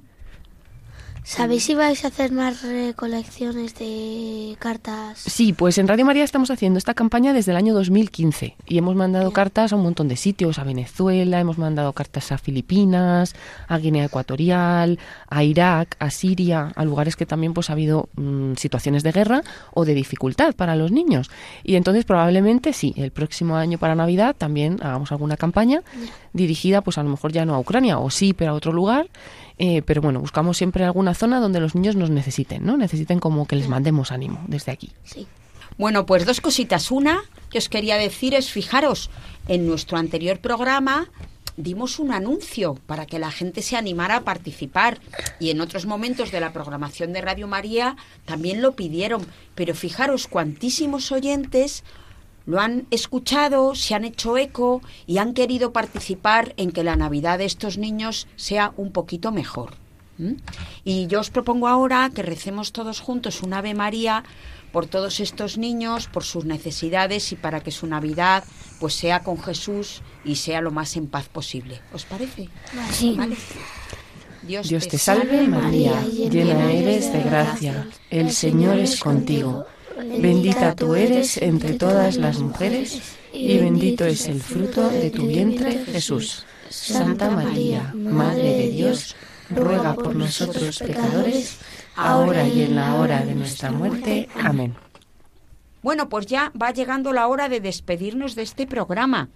¿Sabéis 1.27 1.64
si 1.64 1.74
vais 1.74 2.05
a 2.05 2.09
hacer 2.09 2.31
más 2.31 2.62
recolecciones 2.62 3.74
de 3.74 4.57
cartas? 4.61 5.18
Sí, 5.18 5.53
pues 5.53 5.77
en 5.77 5.89
Radio 5.89 6.05
María 6.05 6.22
estamos 6.22 6.53
haciendo 6.53 6.79
esta 6.79 6.95
campaña 6.95 7.33
desde 7.33 7.51
el 7.51 7.57
año 7.57 7.74
2015 7.74 8.55
y 8.64 8.79
hemos 8.79 8.95
mandado 8.95 9.33
cartas 9.33 9.72
a 9.72 9.77
un 9.77 9.83
montón 9.83 10.07
de 10.07 10.14
sitios, 10.14 10.61
a 10.61 10.64
Venezuela, 10.64 11.41
hemos 11.41 11.59
mandado 11.59 11.93
cartas 11.95 12.31
a 12.31 12.39
Filipinas, 12.39 13.35
a 13.66 13.77
Guinea 13.79 14.05
Ecuatorial, 14.05 15.01
a 15.29 15.43
Irak, 15.43 15.97
a 15.99 16.11
Siria, 16.11 16.72
a 16.77 16.85
lugares 16.85 17.16
que 17.16 17.27
también 17.27 17.55
pues 17.55 17.70
ha 17.70 17.72
habido 17.72 18.09
mm, 18.14 18.53
situaciones 18.55 19.03
de 19.03 19.11
guerra 19.11 19.43
o 19.74 19.85
de 19.85 19.95
dificultad 19.95 20.55
para 20.55 20.77
los 20.77 20.93
niños. 20.93 21.29
Y 21.64 21.74
entonces 21.74 22.05
probablemente 22.05 22.72
sí, 22.72 22.95
el 22.97 23.11
próximo 23.11 23.57
año 23.57 23.79
para 23.79 23.97
Navidad 23.97 24.37
también 24.39 24.79
hagamos 24.81 25.11
alguna 25.11 25.37
campaña 25.37 25.83
dirigida 26.33 26.83
pues 26.83 26.99
a 26.99 27.03
lo 27.03 27.09
mejor 27.09 27.33
ya 27.33 27.45
no 27.45 27.57
a 27.57 27.59
Ucrania 27.59 27.99
o 27.99 28.11
sí, 28.11 28.33
pero 28.33 28.53
a 28.53 28.55
otro 28.55 28.72
lugar. 28.72 29.09
Eh, 29.59 29.83
pero 29.87 30.03
bueno, 30.03 30.20
buscamos 30.20 30.59
siempre 30.59 30.85
alguna 30.85 31.14
zona 31.17 31.41
donde 31.41 31.61
los 31.61 31.75
niños 31.75 31.97
nos 31.97 32.11
necesiten, 32.11 32.64
¿no? 32.64 32.77
Necesiten 32.77 33.19
como 33.19 33.47
que 33.47 33.57
les 33.57 33.69
mandemos 33.69 34.12
ánimo 34.12 34.41
desde 34.47 34.73
aquí. 34.73 34.93
Bueno, 35.79 36.07
pues 36.07 36.25
dos 36.25 36.41
cositas. 36.41 36.91
Una 36.91 37.23
que 37.51 37.59
os 37.59 37.69
quería 37.69 37.97
decir 37.97 38.35
es, 38.35 38.51
fijaros, 38.51 39.11
en 39.49 39.67
nuestro 39.67 39.99
anterior 39.99 40.39
programa 40.39 41.09
dimos 41.57 41.99
un 41.99 42.12
anuncio 42.12 42.75
para 42.87 43.07
que 43.07 43.19
la 43.19 43.31
gente 43.31 43.62
se 43.62 43.77
animara 43.77 44.17
a 44.17 44.25
participar 44.25 45.01
y 45.41 45.51
en 45.51 45.61
otros 45.61 45.87
momentos 45.87 46.31
de 46.31 46.41
la 46.41 46.53
programación 46.53 47.12
de 47.12 47.23
Radio 47.23 47.49
María 47.49 47.97
también 48.25 48.62
lo 48.62 48.73
pidieron. 48.73 49.27
Pero 49.55 49.75
fijaros, 49.75 50.27
cuantísimos 50.27 51.12
oyentes 51.12 51.83
lo 52.45 52.61
han 52.61 52.87
escuchado, 52.91 53.75
se 53.75 53.95
han 53.95 54.05
hecho 54.05 54.39
eco 54.39 54.81
y 55.07 55.19
han 55.19 55.35
querido 55.35 55.73
participar 55.73 56.55
en 56.57 56.71
que 56.71 56.85
la 56.85 56.97
Navidad 56.97 57.39
de 57.39 57.45
estos 57.45 57.77
niños 57.77 58.29
sea 58.37 58.73
un 58.77 58.93
poquito 58.93 59.33
mejor. 59.33 59.86
¿M? 60.19 60.37
Y 60.85 61.07
yo 61.07 61.21
os 61.21 61.31
propongo 61.31 61.69
ahora 61.69 62.11
que 62.14 62.23
recemos 62.23 62.73
todos 62.73 63.01
juntos 63.01 63.43
un 63.43 63.53
Ave 63.53 63.75
María 63.75 64.25
por 64.73 64.87
todos 64.87 65.21
estos 65.21 65.59
niños, 65.59 66.07
por 66.07 66.25
sus 66.25 66.45
necesidades 66.45 67.33
y 67.33 67.37
para 67.37 67.61
que 67.61 67.71
su 67.71 67.87
Navidad 67.87 68.45
pues 68.79 68.95
sea 68.95 69.23
con 69.23 69.43
Jesús 69.43 70.03
y 70.25 70.37
sea 70.37 70.61
lo 70.61 70.71
más 70.71 70.97
en 70.97 71.07
paz 71.07 71.29
posible. 71.29 71.81
¿Os 71.93 72.05
parece? 72.05 72.49
Sí. 72.93 73.14
¿Vale? 73.17 73.37
Dios, 74.43 74.69
Dios 74.69 74.87
te 74.87 74.99
salve 74.99 75.49
María, 75.49 76.01
llena 76.03 76.71
eres 76.71 77.12
de 77.12 77.23
gracia, 77.23 77.89
el 78.11 78.31
Señor 78.31 78.79
es 78.79 79.01
contigo. 79.01 79.67
Bendita 79.97 80.77
tú 80.77 80.95
eres 80.95 81.39
entre 81.39 81.75
todas 81.75 82.17
las 82.17 82.39
mujeres 82.39 83.01
y 83.33 83.59
bendito 83.59 84.05
es 84.05 84.27
el 84.27 84.41
fruto 84.41 84.89
de 84.89 85.11
tu 85.11 85.27
vientre 85.27 85.85
Jesús. 85.87 86.45
Santa 86.69 87.31
María, 87.31 87.93
Madre 87.95 88.57
de 88.57 88.71
Dios, 88.71 89.17
ruega 89.51 89.95
por 89.95 90.15
nosotros 90.15 90.79
pecadores, 90.79 91.59
ahora 91.95 92.47
y 92.47 92.63
en 92.63 92.77
la 92.77 92.95
hora 92.95 93.25
de 93.25 93.35
nuestra 93.35 93.71
muerte. 93.71 94.29
Amén. 94.43 94.75
Bueno, 95.83 96.09
pues 96.09 96.27
ya 96.27 96.53
va 96.61 96.73
llegando 96.73 97.13
la 97.13 97.29
hora 97.29 97.49
de 97.49 97.61
despedirnos 97.61 98.35
de 98.35 98.43
este 98.43 98.67
programa. 98.67 99.29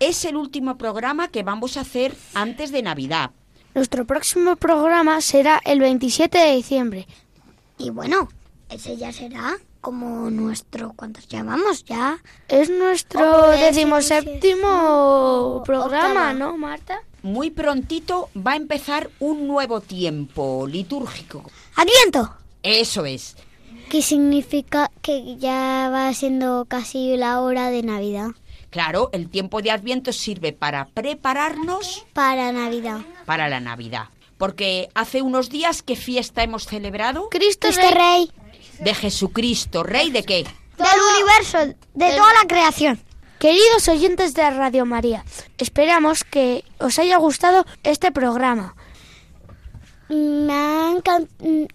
Es 0.00 0.24
el 0.24 0.36
último 0.36 0.78
programa 0.78 1.28
que 1.28 1.42
vamos 1.42 1.76
a 1.76 1.80
hacer 1.80 2.14
antes 2.34 2.72
de 2.72 2.82
Navidad. 2.82 3.30
Nuestro 3.74 4.06
próximo 4.06 4.56
programa 4.56 5.20
será 5.20 5.60
el 5.64 5.80
27 5.80 6.38
de 6.38 6.54
diciembre. 6.54 7.06
Y 7.78 7.90
bueno, 7.90 8.28
ese 8.68 8.96
ya 8.96 9.12
será 9.12 9.56
como 9.80 10.30
nuestro, 10.30 10.92
¿cuántos 10.94 11.26
llamamos 11.26 11.84
ya? 11.84 12.22
Es 12.48 12.70
nuestro 12.70 13.20
Octavo, 13.20 13.52
decimoséptimo 13.52 15.62
programa. 15.66 16.32
¿no, 16.32 16.56
Marta? 16.56 17.00
Muy 17.22 17.50
prontito 17.50 18.28
va 18.36 18.52
a 18.52 18.56
empezar 18.56 19.10
un 19.20 19.46
nuevo 19.46 19.80
tiempo 19.80 20.66
litúrgico. 20.66 21.44
¡Adviento! 21.76 22.34
Eso 22.62 23.04
es. 23.04 23.36
Que 23.88 24.02
significa 24.02 24.90
que 25.02 25.36
ya 25.36 25.88
va 25.92 26.12
siendo 26.14 26.64
casi 26.66 27.16
la 27.16 27.40
hora 27.40 27.70
de 27.70 27.82
Navidad. 27.82 28.28
Claro, 28.70 29.10
el 29.12 29.28
tiempo 29.28 29.60
de 29.62 29.70
Adviento 29.70 30.12
sirve 30.12 30.52
para 30.52 30.86
prepararnos 30.86 32.06
Para 32.12 32.50
Navidad. 32.52 33.00
para 33.26 33.48
la 33.48 33.60
Navidad. 33.60 34.08
Porque 34.38 34.88
hace 34.94 35.22
unos 35.22 35.50
días, 35.50 35.82
¿qué 35.82 35.94
fiesta 35.94 36.42
hemos 36.42 36.64
celebrado? 36.64 37.28
Cristo, 37.28 37.68
Cristo 37.68 37.86
Rey. 37.94 38.30
Rey 38.50 38.60
De 38.80 38.94
Jesucristo, 38.94 39.82
Rey 39.84 40.10
de 40.10 40.24
qué? 40.24 40.44
del 40.78 41.00
universo, 41.16 41.58
de 41.94 42.16
toda 42.16 42.32
la 42.32 42.48
creación. 42.48 42.98
Queridos 43.42 43.88
oyentes 43.88 44.34
de 44.34 44.48
Radio 44.50 44.86
María, 44.86 45.24
esperamos 45.58 46.22
que 46.22 46.64
os 46.78 47.00
haya 47.00 47.16
gustado 47.16 47.66
este 47.82 48.12
programa. 48.12 48.76
Me 50.08 50.52
han 50.52 51.02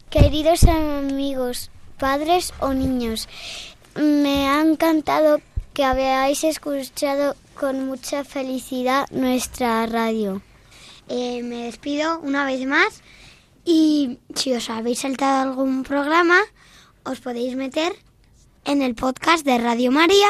queridos 0.10 0.64
amigos, 0.64 1.70
padres 2.00 2.54
o 2.62 2.72
niños, 2.72 3.28
me 3.96 4.48
ha 4.48 4.62
encantado 4.62 5.42
que 5.74 5.84
habéis 5.84 6.46
escuchado 6.46 7.36
con 7.60 7.86
mucha 7.86 8.24
felicidad 8.24 9.06
nuestra 9.12 9.86
radio. 9.88 10.42
Eh, 11.10 11.44
me 11.44 11.66
despido 11.66 12.22
una 12.22 12.46
vez 12.46 12.66
más 12.66 13.02
y 13.66 14.20
si 14.36 14.54
os 14.54 14.70
habéis 14.70 15.00
saltado 15.00 15.50
algún 15.50 15.84
programa, 15.84 16.40
os 17.04 17.20
podéis 17.20 17.58
meter 17.58 17.92
en 18.64 18.82
el 18.82 18.96
podcast 18.96 19.46
de 19.46 19.58
Radio 19.58 19.92
María 19.92 20.30